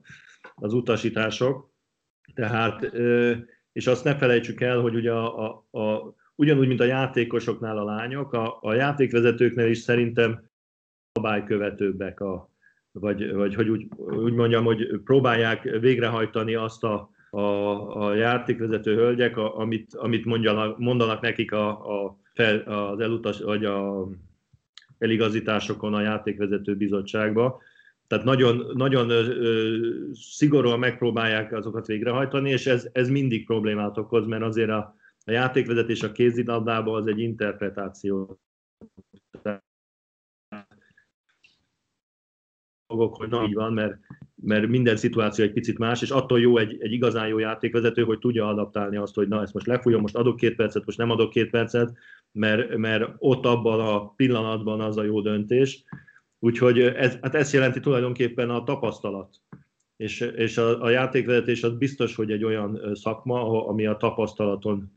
az 0.55 0.73
utasítások. 0.73 1.71
Tehát, 2.33 2.91
és 3.71 3.87
azt 3.87 4.03
ne 4.03 4.15
felejtsük 4.15 4.61
el, 4.61 4.79
hogy 4.79 4.95
ugye 4.95 5.11
a, 5.11 5.45
a, 5.45 5.79
a, 5.79 6.15
ugyanúgy, 6.35 6.67
mint 6.67 6.79
a 6.79 6.85
játékosoknál 6.85 7.77
a 7.77 7.83
lányok, 7.83 8.33
a, 8.33 8.57
a 8.61 8.73
játékvezetőknél 8.73 9.67
is 9.67 9.77
szerintem 9.77 10.48
szabálykövetőbbek, 11.19 12.19
a, 12.19 12.49
vagy, 12.91 13.33
vagy 13.33 13.55
hogy 13.55 13.69
úgy, 13.69 13.87
úgy 13.97 14.33
mondjam, 14.33 14.63
hogy 14.63 15.01
próbálják 15.03 15.63
végrehajtani 15.79 16.55
azt 16.55 16.83
a, 16.83 17.09
a, 17.29 17.39
a 18.05 18.13
játékvezető 18.13 18.95
hölgyek, 18.95 19.37
a, 19.37 19.57
amit, 19.57 19.93
amit 19.93 20.25
mondjanak, 20.25 20.77
mondanak 20.77 21.21
nekik 21.21 21.51
a, 21.51 21.69
a 21.69 22.17
fel, 22.33 22.59
az 22.59 22.99
elutas, 22.99 23.41
vagy 23.41 23.65
a 23.65 24.07
eligazításokon 24.97 25.93
a 25.93 26.01
játékvezető 26.01 26.75
bizottságba. 26.75 27.61
Tehát 28.07 28.25
nagyon, 28.25 28.71
nagyon 28.73 29.09
ö, 29.09 29.77
szigorúan 30.13 30.79
megpróbálják 30.79 31.53
azokat 31.53 31.87
végrehajtani, 31.87 32.49
és 32.49 32.65
ez, 32.65 32.89
ez 32.91 33.09
mindig 33.09 33.45
problémát 33.45 33.97
okoz, 33.97 34.25
mert 34.25 34.43
azért 34.43 34.69
a, 34.69 34.95
a 35.25 35.31
játékvezetés 35.31 36.03
a 36.03 36.11
kézilabdában 36.11 36.95
az 36.95 37.07
egy 37.07 37.19
interpretáció. 37.19 38.39
Hogy 42.95 43.29
na, 43.29 43.43
így 43.43 43.53
van, 43.53 43.73
mert, 43.73 43.97
mert 44.35 44.67
minden 44.67 44.97
szituáció 44.97 45.45
egy 45.45 45.53
picit 45.53 45.77
más, 45.77 46.01
és 46.01 46.09
attól 46.09 46.39
jó 46.39 46.57
egy, 46.57 46.77
egy 46.79 46.91
igazán 46.91 47.27
jó 47.27 47.39
játékvezető, 47.39 48.03
hogy 48.03 48.19
tudja 48.19 48.47
adaptálni 48.47 48.97
azt, 48.97 49.15
hogy 49.15 49.27
na, 49.27 49.41
ezt 49.41 49.53
most 49.53 49.65
lefújom, 49.65 50.01
most 50.01 50.15
adok 50.15 50.35
két 50.35 50.55
percet, 50.55 50.85
most 50.85 50.97
nem 50.97 51.09
adok 51.09 51.29
két 51.29 51.49
percet, 51.49 51.97
mert, 52.31 52.77
mert 52.77 53.09
ott 53.17 53.45
abban 53.45 53.79
a 53.79 54.09
pillanatban 54.09 54.81
az 54.81 54.97
a 54.97 55.03
jó 55.03 55.21
döntés. 55.21 55.83
Úgyhogy 56.39 56.79
ez, 56.79 57.17
hát 57.21 57.35
ez 57.35 57.53
jelenti 57.53 57.79
tulajdonképpen 57.79 58.49
a 58.49 58.63
tapasztalat. 58.63 59.35
És, 59.97 60.19
és 60.19 60.57
a, 60.57 60.83
a 60.83 60.89
játékvezetés 60.89 61.63
az 61.63 61.77
biztos, 61.77 62.15
hogy 62.15 62.31
egy 62.31 62.43
olyan 62.43 62.79
szakma, 62.93 63.67
ami 63.67 63.85
a 63.85 63.97
tapasztalaton 63.97 64.91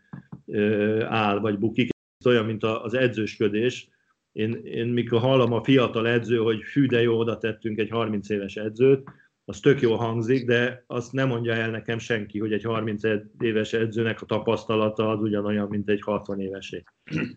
áll, 1.08 1.38
vagy 1.38 1.58
bukik. 1.58 1.90
Ez 2.18 2.26
olyan, 2.26 2.44
mint 2.44 2.64
az 2.64 2.94
edzősködés. 2.94 3.88
Én, 4.32 4.52
én 4.64 4.86
mikor 4.86 5.20
hallom 5.20 5.52
a 5.52 5.64
fiatal 5.64 6.08
edző, 6.08 6.36
hogy 6.36 6.62
hű, 6.62 6.86
de 6.86 7.02
jó, 7.02 7.18
oda 7.18 7.38
tettünk 7.38 7.78
egy 7.78 7.88
30 7.88 8.28
éves 8.28 8.56
edzőt, 8.56 9.02
az 9.44 9.60
tök 9.60 9.80
jó 9.80 9.94
hangzik, 9.94 10.46
de 10.46 10.84
azt 10.86 11.12
nem 11.12 11.28
mondja 11.28 11.54
el 11.54 11.70
nekem 11.70 11.98
senki, 11.98 12.38
hogy 12.38 12.52
egy 12.52 12.64
30 12.64 13.02
éves 13.38 13.72
edzőnek 13.72 14.22
a 14.22 14.26
tapasztalata 14.26 15.08
az 15.08 15.20
ugyanolyan, 15.20 15.68
mint 15.68 15.88
egy 15.88 16.00
60 16.00 16.40
évesé. 16.40 16.82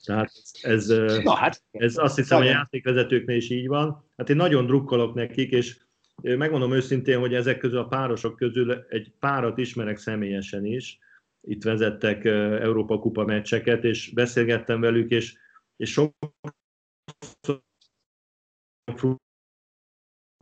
Tehát 0.05 0.31
ez, 0.61 0.87
Na, 1.23 1.35
hát, 1.35 1.63
ez 1.71 1.97
azt 1.97 2.15
hiszem, 2.15 2.37
hogy 2.37 2.47
a 2.47 2.51
játékvezetőknél 2.51 3.35
is 3.35 3.49
így 3.49 3.67
van. 3.67 4.05
Hát 4.17 4.29
én 4.29 4.35
nagyon 4.35 4.65
drukkolok 4.65 5.13
nekik, 5.13 5.51
és 5.51 5.77
megmondom 6.21 6.73
őszintén, 6.73 7.19
hogy 7.19 7.33
ezek 7.33 7.57
közül 7.57 7.77
a 7.77 7.87
párosok 7.87 8.35
közül 8.35 8.85
egy 8.89 9.13
párat 9.19 9.57
ismerek 9.57 9.97
személyesen 9.97 10.65
is. 10.65 10.99
Itt 11.41 11.63
vezettek 11.63 12.25
Európa 12.25 12.99
Kupa 12.99 13.25
meccseket, 13.25 13.83
és 13.83 14.11
beszélgettem 14.13 14.79
velük, 14.79 15.11
és, 15.11 15.33
és 15.75 15.91
sok 15.91 16.13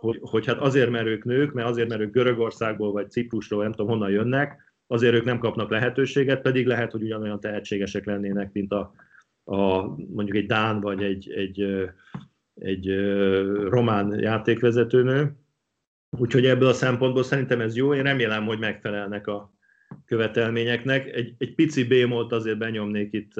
hogy, 0.04 0.19
hogy 0.21 0.45
hát 0.45 0.60
azért, 0.60 0.89
mert 0.89 1.06
ők 1.06 1.23
nők, 1.23 1.54
mert 1.54 1.67
azért, 1.67 1.89
mert 1.89 2.02
ők 2.02 2.12
Görögországból 2.12 2.91
vagy 2.91 3.10
Ciprusról, 3.10 3.63
nem 3.63 3.71
tudom 3.71 3.88
honnan 3.88 4.10
jönnek, 4.10 4.73
azért 4.88 5.13
ők 5.13 5.23
nem 5.23 5.39
kapnak 5.39 5.69
lehetőséget, 5.69 6.41
pedig 6.41 6.67
lehet, 6.67 6.91
hogy 6.91 7.04
ugyanolyan 7.04 7.39
tehetségesek 7.39 8.06
lennének, 8.06 8.52
mint 8.52 8.71
a, 8.71 8.93
a 9.43 9.82
mondjuk 9.95 10.38
egy 10.38 10.45
Dán 10.45 10.82
vagy 10.82 11.04
egy, 11.04 11.32
egy, 11.32 11.62
egy, 11.62 11.91
egy 12.54 12.86
román 13.69 14.19
játékvezetőnő. 14.19 15.36
Úgyhogy 16.17 16.45
ebből 16.45 16.67
a 16.67 16.73
szempontból 16.73 17.23
szerintem 17.23 17.62
ez 17.62 17.76
jó, 17.76 17.93
én 17.93 18.04
remélem, 18.04 18.45
hogy 18.45 18.60
megfelelnek 18.60 19.28
a 19.28 19.54
követelményeknek. 20.06 21.08
Egy, 21.08 21.36
egy 21.38 21.56
pici 21.56 21.84
bémolt 21.88 22.32
azért 22.32 22.58
benyomnék 22.58 23.13
itt 23.13 23.34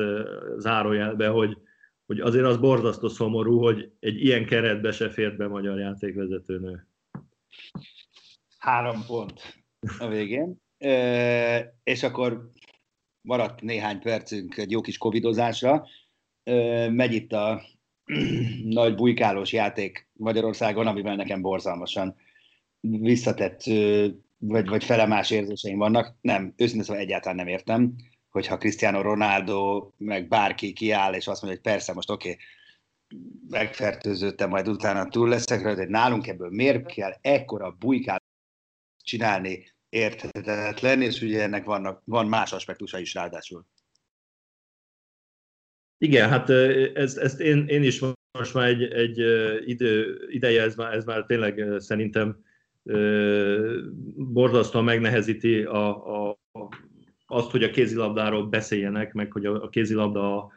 zárójelbe, 0.58 1.28
hogy, 1.28 1.58
hogy 2.06 2.20
azért 2.20 2.46
az 2.46 2.58
borzasztó 2.58 3.08
szomorú, 3.08 3.60
hogy 3.60 3.92
egy 4.00 4.24
ilyen 4.24 4.46
keretbe 4.46 4.92
se 4.92 5.10
fért 5.10 5.38
be 5.38 5.48
magyar 5.48 5.80
játékvezetőnő. 5.80 6.88
Három 8.58 9.06
pont 9.08 9.64
a 10.00 10.08
végén. 10.08 10.62
E, 10.78 11.76
és 11.84 12.04
akkor 12.04 12.50
maradt 13.22 13.62
néhány 13.62 14.00
percünk 14.00 14.58
egy 14.58 14.72
jó 14.72 14.82
kis 14.82 14.98
covidozásra. 14.98 15.88
E, 16.44 16.90
megy 16.90 17.14
itt 17.14 17.32
a 17.34 17.62
nagy 18.80 18.96
bujkálós 18.96 19.54
játék 19.54 20.10
Magyarországon, 20.14 20.88
amivel 20.88 21.16
nekem 21.16 21.42
borzalmasan 21.42 22.16
visszatett 22.80 23.64
vagy, 24.38 24.68
vagy 24.68 24.84
felemás 24.84 25.32
érzéseim 25.32 25.78
vannak. 25.78 26.16
Nem, 26.22 26.54
őszintén 26.58 26.84
szóval 26.84 27.02
egyáltalán 27.02 27.36
nem 27.36 27.48
értem 27.48 27.96
hogyha 28.34 28.58
Cristiano 28.58 29.02
Ronaldo, 29.02 29.90
meg 29.98 30.28
bárki 30.28 30.74
kiáll, 30.74 31.14
és 31.14 31.28
azt 31.28 31.42
mondja, 31.42 31.60
hogy 31.62 31.72
persze, 31.72 31.94
most 31.94 32.10
oké, 32.10 32.30
okay, 32.30 32.44
megfertőződtem, 33.50 34.50
majd 34.50 34.68
utána 34.68 35.10
túl 35.10 35.30
leszek 35.30 35.76
de 35.76 35.86
nálunk 35.90 36.28
ebből 36.28 36.50
miért 36.50 36.86
kell 36.86 37.14
ekkora 37.22 37.76
bujkát 37.80 38.24
csinálni 39.04 39.72
érthetetlen, 39.90 41.02
és 41.02 41.22
ugye 41.22 41.42
ennek 41.42 41.66
vannak, 41.66 42.02
van 42.06 42.28
más 42.28 42.54
aspektusa 42.54 43.00
is 43.00 43.14
ráadásul. 43.14 43.66
Igen, 45.98 46.30
hát 46.30 46.50
ezt, 46.94 47.18
ezt 47.18 47.40
én, 47.40 47.68
én 47.68 47.84
is 47.84 48.02
most 48.40 48.54
már 48.54 48.68
egy, 48.68 48.84
egy 48.84 49.18
idő, 49.70 50.26
ideje, 50.30 50.62
ez 50.62 50.76
már, 50.76 50.94
ez 50.94 51.06
már 51.06 51.26
tényleg 51.26 51.66
szerintem 51.78 52.44
borzasztóan 54.16 54.84
megnehezíti 54.84 55.64
a, 55.64 56.28
a, 56.28 56.40
azt, 57.26 57.52
hogy 57.52 57.64
a 57.64 57.70
kézilabdáról 57.70 58.46
beszéljenek, 58.46 59.14
meg 59.14 59.32
hogy 59.32 59.46
a 59.46 59.70
kézilabda 59.70 60.38
a, 60.38 60.52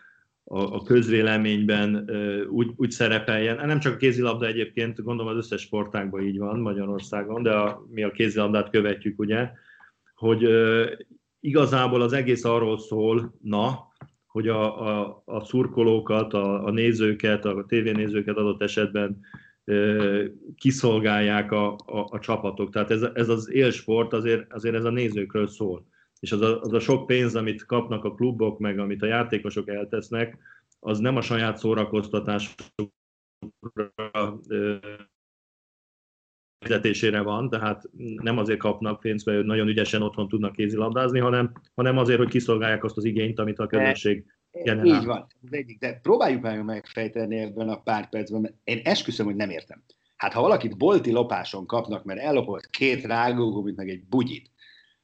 a 0.59 0.83
közvéleményben 0.83 2.11
úgy, 2.51 2.71
úgy 2.77 2.91
szerepeljen. 2.91 3.67
Nem 3.67 3.81
csak 3.81 3.95
a 3.95 3.97
kézilabda 3.97 4.47
egyébként, 4.47 5.03
gondolom 5.03 5.33
az 5.33 5.45
összes 5.45 5.61
sportágban 5.61 6.23
így 6.23 6.39
van 6.39 6.61
Magyarországon, 6.61 7.43
de 7.43 7.53
a, 7.53 7.87
mi 7.91 8.03
a 8.03 8.11
kézilabdát 8.11 8.71
követjük, 8.71 9.19
ugye, 9.19 9.51
hogy 10.15 10.49
igazából 11.41 12.03
az 12.03 12.13
egész 12.13 12.45
arról 12.45 12.79
szól, 12.79 13.35
na, 13.43 13.89
hogy 14.27 14.49
a, 14.49 14.89
a, 14.89 15.23
a 15.25 15.45
szurkolókat, 15.45 16.35
a, 16.35 16.65
a 16.65 16.71
nézőket, 16.71 17.45
a 17.45 17.65
tévénézőket 17.69 18.37
adott 18.37 18.63
esetben 18.63 19.21
kiszolgálják 20.57 21.53
a, 21.53 21.73
a, 21.73 22.07
a 22.11 22.19
csapatok. 22.19 22.71
Tehát 22.71 22.91
ez, 22.91 23.03
ez 23.03 23.29
az 23.29 23.51
élsport, 23.51 24.13
azért, 24.13 24.53
azért 24.53 24.75
ez 24.75 24.85
a 24.85 24.91
nézőkről 24.91 25.47
szól 25.47 25.87
és 26.27 26.33
az 26.33 26.41
a, 26.41 26.61
az 26.61 26.73
a 26.73 26.81
sok 26.81 27.07
pénz, 27.07 27.35
amit 27.37 27.65
kapnak 27.65 28.05
a 28.05 28.15
klubok, 28.15 28.59
meg 28.59 28.79
amit 28.79 29.03
a 29.03 29.07
játékosok 29.07 29.69
eltesznek, 29.69 30.39
az 30.81 30.99
nem 30.99 31.17
a 31.17 31.21
saját 31.21 31.57
szórakoztatásukra 31.57 32.91
fizetésére 36.65 37.21
van, 37.21 37.49
tehát 37.49 37.83
nem 38.23 38.39
azért 38.39 38.59
kapnak 38.59 39.01
pénzt, 39.01 39.27
mert 39.27 39.45
nagyon 39.45 39.69
ügyesen 39.69 40.03
otthon 40.03 40.29
tudnak 40.29 40.53
kézilabdázni, 40.53 41.19
hanem, 41.19 41.53
hanem 41.75 41.99
azért, 41.99 42.19
hogy 42.19 42.29
kiszolgálják 42.29 42.85
azt 42.85 42.97
az 42.97 43.05
igényt, 43.05 43.39
amit 43.39 43.59
a 43.59 43.67
közösség 43.67 44.25
generál. 44.51 45.01
Így 45.01 45.07
van, 45.07 45.27
ez 45.45 45.53
egyik, 45.53 45.79
de 45.79 45.99
próbáljuk 46.03 46.43
meg 46.43 46.65
megfejteni 46.65 47.37
ebben 47.37 47.69
a 47.69 47.81
pár 47.81 48.09
percben, 48.09 48.41
mert 48.41 48.55
én 48.65 48.81
esküszöm, 48.85 49.27
hogy 49.27 49.37
nem 49.37 49.51
értem. 49.51 49.85
Hát 50.17 50.33
ha 50.33 50.41
valakit 50.41 50.77
bolti 50.77 51.11
lopáson 51.11 51.67
kapnak, 51.67 52.05
mert 52.05 52.21
ellopott 52.21 52.71
két 52.71 53.05
rágógumit, 53.05 53.77
meg 53.77 53.89
egy 53.89 54.05
bugyit, 54.05 54.51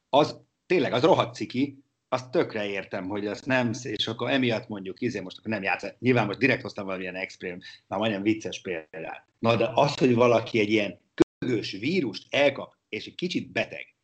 az 0.09 0.41
tényleg 0.73 0.93
az 0.93 1.01
rohadt 1.03 1.35
ciki, 1.35 1.83
azt 2.09 2.31
tökre 2.31 2.67
értem, 2.67 3.07
hogy 3.07 3.27
azt 3.27 3.45
nem, 3.45 3.71
és 3.83 4.07
akkor 4.07 4.29
emiatt 4.29 4.67
mondjuk, 4.67 5.01
izé 5.01 5.19
most 5.19 5.37
akkor 5.37 5.51
nem 5.51 5.63
játsz. 5.63 5.93
Nyilván 5.99 6.25
most 6.25 6.39
direkt 6.39 6.61
hoztam 6.61 6.85
valamilyen 6.85 7.15
extrém, 7.15 7.59
már 7.87 7.99
majdnem 7.99 8.21
vicces 8.21 8.61
példát. 8.61 9.27
Na 9.39 9.55
de 9.55 9.71
az, 9.73 9.97
hogy 9.97 10.13
valaki 10.13 10.59
egy 10.59 10.69
ilyen 10.69 10.99
kögös 11.39 11.71
vírust 11.71 12.27
elkap, 12.29 12.75
és 12.89 13.05
egy 13.05 13.15
kicsit 13.15 13.51
beteg, 13.51 13.95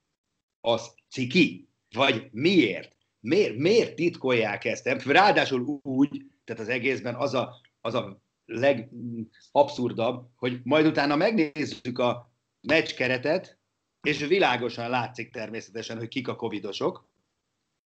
az 0.62 0.94
ciki? 1.10 1.70
Vagy 1.96 2.28
miért? 2.32 2.96
Miért, 3.20 3.58
miért 3.58 3.96
titkolják 3.96 4.66
ezt? 4.66 4.88
Ráadásul 5.06 5.80
úgy, 5.84 6.26
tehát 6.44 6.62
az 6.62 6.70
egészben 6.70 7.16
az 7.16 7.34
a, 7.34 7.62
az 7.82 7.94
a 7.94 8.22
legabszurdabb, 8.46 10.28
hogy 10.36 10.60
majd 10.64 10.86
utána 10.86 11.16
megnézzük 11.16 12.00
a 12.00 12.32
meccs 12.62 12.94
keretet, 12.94 13.59
és 14.02 14.28
világosan 14.28 14.90
látszik 14.90 15.32
természetesen, 15.32 15.98
hogy 15.98 16.08
kik 16.08 16.28
a 16.28 16.36
covidosok, 16.36 17.08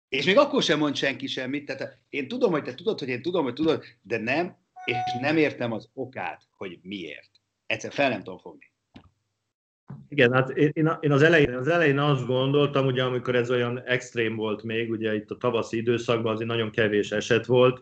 és 0.09 0.25
még 0.25 0.37
akkor 0.37 0.63
sem 0.63 0.79
mond 0.79 0.95
senki 0.95 1.27
semmit, 1.27 1.65
tehát 1.65 1.97
én 2.09 2.27
tudom, 2.27 2.51
hogy 2.51 2.63
te 2.63 2.73
tudod, 2.73 2.99
hogy 2.99 3.07
én 3.07 3.21
tudom, 3.21 3.43
hogy 3.43 3.53
tudod, 3.53 3.83
de 4.01 4.17
nem, 4.17 4.57
és 4.85 4.95
nem 5.21 5.37
értem 5.37 5.71
az 5.71 5.89
okát, 5.93 6.47
hogy 6.57 6.79
miért. 6.81 7.29
Egyszer 7.65 7.91
fel 7.91 8.09
nem 8.09 8.23
tudom 8.23 8.39
fogni. 8.39 8.71
Igen, 10.09 10.33
hát 10.33 10.49
én, 10.49 11.11
az, 11.11 11.21
elején, 11.21 11.53
az 11.53 11.67
elején 11.67 11.99
azt 11.99 12.25
gondoltam, 12.25 12.85
ugye 12.85 13.03
amikor 13.03 13.35
ez 13.35 13.51
olyan 13.51 13.81
extrém 13.85 14.35
volt 14.35 14.63
még, 14.63 14.89
ugye 14.89 15.15
itt 15.15 15.29
a 15.29 15.37
tavaszi 15.37 15.77
időszakban 15.77 16.33
azért 16.33 16.49
nagyon 16.49 16.71
kevés 16.71 17.11
eset 17.11 17.45
volt, 17.45 17.81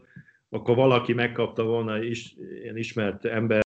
akkor 0.49 0.75
valaki 0.75 1.13
megkapta 1.13 1.63
volna 1.63 2.03
is, 2.03 2.35
ilyen 2.61 2.77
ismert 2.77 3.25
ember, 3.25 3.61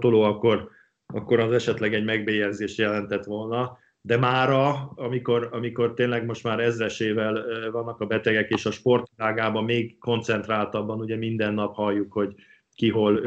akkor, 0.00 0.70
akkor 1.14 1.40
az 1.40 1.52
esetleg 1.52 1.94
egy 1.94 2.04
megbélyegzés 2.04 2.78
jelentett 2.78 3.24
volna, 3.24 3.78
de 4.00 4.16
mára, 4.16 4.92
amikor, 4.94 5.48
amikor 5.52 5.94
tényleg 5.94 6.24
most 6.24 6.42
már 6.44 6.60
ezresével 6.60 7.44
vannak 7.70 8.00
a 8.00 8.06
betegek, 8.06 8.50
és 8.50 8.66
a 8.66 8.70
sportvilágában 8.70 9.64
még 9.64 9.98
koncentráltabban, 9.98 11.00
ugye 11.00 11.16
minden 11.16 11.54
nap 11.54 11.74
halljuk, 11.74 12.12
hogy 12.12 12.34
ki 12.74 12.90
hol 12.90 13.20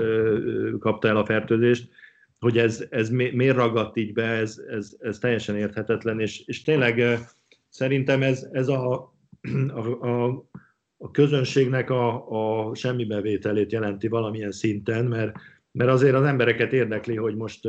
kapta 0.79 1.07
el 1.07 1.17
a 1.17 1.25
fertőzést, 1.25 1.89
hogy 2.39 2.57
ez, 2.57 2.85
ez 2.89 3.09
miért 3.09 3.55
ragadt 3.55 3.97
így 3.97 4.13
be, 4.13 4.23
ez, 4.23 4.61
ez, 4.69 4.95
ez 4.99 5.17
teljesen 5.17 5.55
érthetetlen, 5.55 6.19
és, 6.19 6.45
és 6.45 6.61
tényleg 6.61 7.19
szerintem 7.69 8.21
ez, 8.21 8.47
ez 8.51 8.67
a, 8.67 9.13
a, 9.73 10.07
a, 10.07 10.45
a 10.97 11.11
közönségnek 11.11 11.89
a, 11.89 12.29
a 12.69 12.75
semmi 12.75 13.05
bevételét 13.05 13.71
jelenti 13.71 14.07
valamilyen 14.07 14.51
szinten, 14.51 15.05
mert, 15.05 15.31
mert 15.71 15.89
azért 15.89 16.15
az 16.15 16.23
embereket 16.23 16.73
érdekli, 16.73 17.15
hogy 17.15 17.36
most 17.36 17.67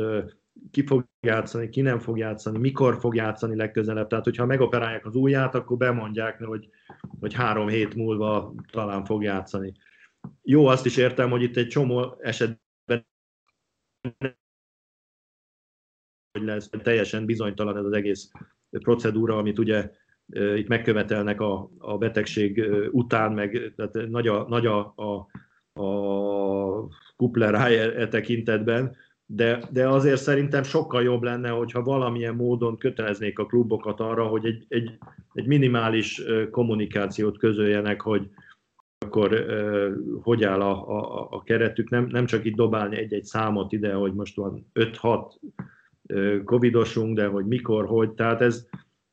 ki 0.71 0.85
fog 0.85 1.07
játszani, 1.19 1.69
ki 1.69 1.81
nem 1.81 1.99
fog 1.99 2.17
játszani, 2.17 2.57
mikor 2.57 2.99
fog 2.99 3.15
játszani 3.15 3.55
legközelebb. 3.55 4.07
Tehát, 4.07 4.23
hogyha 4.23 4.45
megoperálják 4.45 5.05
az 5.05 5.15
ujját, 5.15 5.55
akkor 5.55 5.77
bemondják, 5.77 6.43
hogy, 6.43 6.69
hogy 7.19 7.33
három 7.33 7.67
hét 7.67 7.95
múlva 7.95 8.53
talán 8.71 9.05
fog 9.05 9.23
játszani. 9.23 9.73
Jó, 10.41 10.65
azt 10.65 10.85
is 10.85 10.97
értem, 10.97 11.29
hogy 11.29 11.41
itt 11.41 11.57
egy 11.57 11.67
csomó 11.67 12.17
esetben 12.19 13.05
hogy 16.31 16.45
lesz 16.45 16.69
teljesen 16.69 17.25
bizonytalan 17.25 17.77
ez 17.77 17.85
az 17.85 17.91
egész 17.91 18.31
procedúra, 18.69 19.37
amit 19.37 19.59
ugye 19.59 19.91
itt 20.55 20.67
megkövetelnek 20.67 21.41
a, 21.41 21.69
a 21.77 21.97
betegség 21.97 22.63
után, 22.91 23.33
meg 23.33 23.73
tehát 23.75 24.09
nagy 24.09 24.27
a, 24.27 24.47
nagy 24.47 24.65
a, 24.65 24.93
a, 24.95 25.27
a 25.81 26.87
kupleráj 27.23 27.79
e, 27.79 28.01
e 28.01 28.07
tekintetben, 28.07 28.95
de, 29.25 29.59
de 29.71 29.87
azért 29.87 30.21
szerintem 30.21 30.63
sokkal 30.63 31.03
jobb 31.03 31.21
lenne, 31.21 31.49
hogyha 31.49 31.83
valamilyen 31.83 32.35
módon 32.35 32.77
köteleznék 32.77 33.39
a 33.39 33.45
klubokat 33.45 33.99
arra, 33.99 34.25
hogy 34.25 34.45
egy, 34.45 34.65
egy, 34.67 34.97
egy 35.33 35.45
minimális 35.45 36.21
kommunikációt 36.51 37.37
közöljenek, 37.37 38.01
hogy 38.01 38.29
akkor 38.97 39.31
uh, 39.31 40.21
hogy 40.23 40.43
áll 40.43 40.61
a, 40.61 40.89
a, 40.89 41.27
a 41.29 41.43
keretük, 41.43 41.89
nem, 41.89 42.07
nem 42.11 42.25
csak 42.25 42.45
itt 42.45 42.55
dobálni 42.55 42.97
egy-egy 42.97 43.23
számot 43.23 43.71
ide, 43.71 43.93
hogy 43.93 44.13
most 44.13 44.35
van 44.35 44.71
5-6 44.73 45.31
uh, 46.09 46.43
covidosunk, 46.43 47.15
de 47.15 47.27
hogy 47.27 47.45
mikor, 47.45 47.85
hogy, 47.85 48.11
tehát 48.11 48.41
ez, 48.41 48.67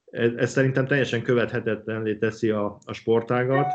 ez, 0.05 0.33
ez 0.37 0.51
szerintem 0.51 0.87
teljesen 0.87 1.23
követhetetlenné 1.23 2.15
teszi 2.15 2.51
a, 2.51 2.79
a 2.85 2.93
sportágat, 2.93 3.67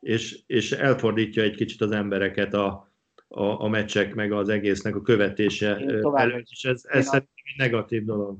és, 0.00 0.42
és 0.46 0.72
elfordítja 0.72 1.42
egy 1.42 1.54
kicsit 1.54 1.80
az 1.80 1.90
embereket 1.90 2.54
a, 2.54 2.91
a, 3.34 3.64
a 3.64 3.68
meccsek, 3.68 4.14
meg 4.14 4.32
az 4.32 4.48
egésznek 4.48 4.96
a 4.96 5.02
követése 5.02 5.76
előtt, 6.14 6.46
és 6.50 6.64
ez, 6.64 6.82
ez 6.88 7.04
szerintem 7.04 7.44
egy 7.44 7.56
negatív 7.56 8.04
dolog. 8.04 8.38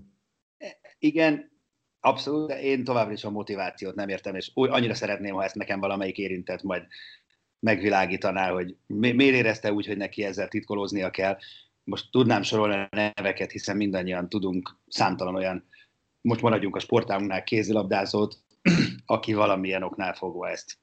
Igen, 0.98 1.50
abszolút, 2.00 2.48
de 2.48 2.62
én 2.62 2.84
továbbra 2.84 3.12
is 3.12 3.24
a 3.24 3.30
motivációt 3.30 3.94
nem 3.94 4.08
értem, 4.08 4.34
és 4.34 4.50
úgy, 4.54 4.68
annyira 4.70 4.94
szeretném, 4.94 5.34
ha 5.34 5.44
ezt 5.44 5.54
nekem 5.54 5.80
valamelyik 5.80 6.18
érintett 6.18 6.62
majd 6.62 6.82
megvilágítaná, 7.58 8.50
hogy 8.50 8.76
mi, 8.86 9.12
miért 9.12 9.34
érezte 9.34 9.72
úgy, 9.72 9.86
hogy 9.86 9.96
neki 9.96 10.24
ezzel 10.24 10.48
titkolóznia 10.48 11.10
kell. 11.10 11.36
Most 11.84 12.10
tudnám 12.10 12.42
sorolni 12.42 12.74
a 12.74 13.12
neveket, 13.14 13.50
hiszen 13.50 13.76
mindannyian 13.76 14.28
tudunk 14.28 14.78
számtalan 14.88 15.34
olyan, 15.34 15.68
most 16.20 16.40
maradjunk 16.40 16.76
a 16.76 16.80
sportágunknál 16.80 17.44
kézilabdázót, 17.44 18.36
aki 19.06 19.32
valamilyen 19.32 19.82
oknál 19.82 20.14
fogva 20.14 20.48
ezt 20.48 20.78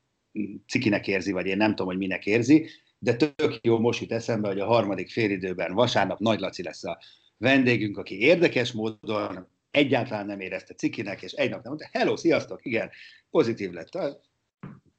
cikinek 0.67 1.07
érzi, 1.07 1.31
vagy 1.31 1.45
én 1.45 1.57
nem 1.57 1.69
tudom, 1.69 1.87
hogy 1.87 1.97
minek 1.97 2.25
érzi, 2.25 2.69
de 2.99 3.15
tök 3.15 3.59
jó 3.61 3.79
most 3.79 4.01
jut 4.01 4.11
eszembe, 4.11 4.47
hogy 4.47 4.59
a 4.59 4.65
harmadik 4.65 5.11
félidőben 5.11 5.73
vasárnap 5.73 6.19
Nagy 6.19 6.39
Laci 6.39 6.63
lesz 6.63 6.83
a 6.83 6.99
vendégünk, 7.37 7.97
aki 7.97 8.19
érdekes 8.19 8.71
módon 8.71 9.47
egyáltalán 9.71 10.25
nem 10.25 10.39
érezte 10.39 10.73
cikinek, 10.73 11.21
és 11.21 11.31
egy 11.31 11.49
nap 11.49 11.63
nem 11.63 11.71
mondta, 11.71 11.89
hello, 11.91 12.17
sziasztok, 12.17 12.65
igen, 12.65 12.89
pozitív 13.29 13.71
lett 13.71 13.95
a 13.95 14.21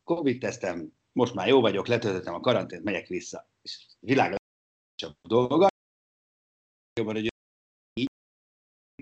Covid-tesztem, 0.04 0.92
most 1.12 1.34
már 1.34 1.48
jó 1.48 1.60
vagyok, 1.60 1.86
letöltöttem 1.86 2.34
a 2.34 2.40
karantént, 2.40 2.84
megyek 2.84 3.06
vissza. 3.06 3.48
És 3.62 3.86
világ 4.00 4.36
csak 4.94 5.16
dolga, 5.22 5.68
jobban, 6.94 7.14
hogy 7.14 7.28
így, 7.94 8.08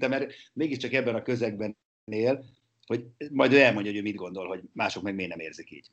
mert 0.08 0.32
mégiscsak 0.52 0.92
ebben 0.92 1.14
a 1.14 1.22
közegben 1.22 1.76
él, 2.04 2.44
hogy 2.86 3.06
majd 3.30 3.52
ő 3.52 3.60
elmondja, 3.60 3.90
hogy 3.90 4.00
ő 4.00 4.02
mit 4.02 4.14
gondol, 4.14 4.46
hogy 4.46 4.62
mások 4.72 5.02
meg 5.02 5.14
miért 5.14 5.30
nem 5.30 5.40
érzik 5.40 5.70
így. 5.70 5.90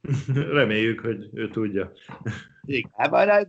Reméljük, 0.58 1.00
hogy 1.00 1.28
ő 1.32 1.48
tudja. 1.48 1.92
Igen, 2.62 2.90
hát, 2.94 3.48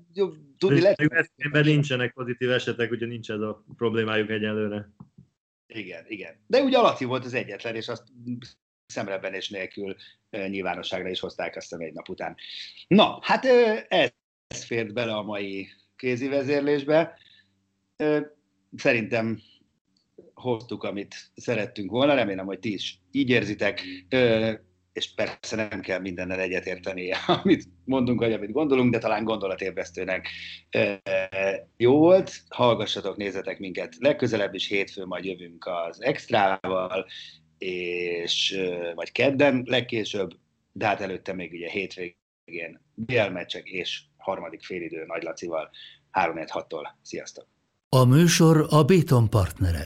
tudni 0.57 0.81
lehet. 0.81 1.31
Ebben 1.35 1.65
nincsenek 1.65 2.13
pozitív 2.13 2.51
esetek, 2.51 2.91
ugye 2.91 3.05
nincs 3.05 3.31
ez 3.31 3.39
a 3.39 3.63
problémájuk 3.77 4.29
egyelőre. 4.29 4.89
Igen, 5.67 6.03
igen. 6.07 6.33
De 6.47 6.61
ugye 6.61 6.77
Alaci 6.77 7.05
volt 7.05 7.25
az 7.25 7.33
egyetlen, 7.33 7.75
és 7.75 7.87
azt 7.87 8.03
szemrebenés 8.85 9.49
nélkül 9.49 9.95
nyilvánosságra 10.29 11.09
is 11.09 11.19
hozták 11.19 11.55
azt 11.55 11.73
egy 11.73 11.93
nap 11.93 12.09
után. 12.09 12.35
Na, 12.87 13.19
hát 13.21 13.45
ez 14.47 14.63
fért 14.63 14.93
bele 14.93 15.15
a 15.15 15.23
mai 15.23 15.67
kézi 15.95 16.27
vezérlésbe. 16.27 17.17
Szerintem 18.75 19.39
hoztuk, 20.33 20.83
amit 20.83 21.15
szerettünk 21.35 21.91
volna, 21.91 22.13
remélem, 22.13 22.45
hogy 22.45 22.59
ti 22.59 22.73
is 22.73 22.99
így 23.11 23.29
érzitek 23.29 23.81
és 24.97 25.13
persze 25.13 25.55
nem 25.55 25.81
kell 25.81 25.99
mindennel 25.99 26.39
egyetérteni, 26.39 27.11
amit 27.41 27.65
mondunk, 27.83 28.19
vagy 28.19 28.33
amit 28.33 28.51
gondolunk, 28.51 28.91
de 28.91 28.97
talán 28.97 29.23
gondolatébresztőnek 29.23 30.29
jó 31.77 31.97
volt. 31.97 32.31
Hallgassatok, 32.49 33.17
nézzetek 33.17 33.59
minket 33.59 33.95
legközelebb 33.99 34.53
is, 34.53 34.67
hétfőn 34.67 35.07
majd 35.07 35.25
jövünk 35.25 35.65
az 35.65 36.01
extrával, 36.01 37.05
és 37.57 38.59
vagy 38.95 39.11
kedden 39.11 39.63
legkésőbb, 39.65 40.29
de 40.71 40.85
hát 40.85 41.01
előtte 41.01 41.33
még 41.33 41.51
ugye 41.53 41.69
hétvégén 41.69 42.81
BL 42.93 43.29
meccsek 43.31 43.67
és 43.67 44.01
harmadik 44.17 44.63
félidő 44.63 45.03
Nagy 45.05 45.23
Lacival 45.23 45.69
3 46.11 46.43
6 46.47 46.67
tól 46.67 46.97
Sziasztok! 47.01 47.47
A 47.89 48.05
műsor 48.05 48.65
a 48.69 48.83
Béton 48.83 49.29
partnere. 49.29 49.85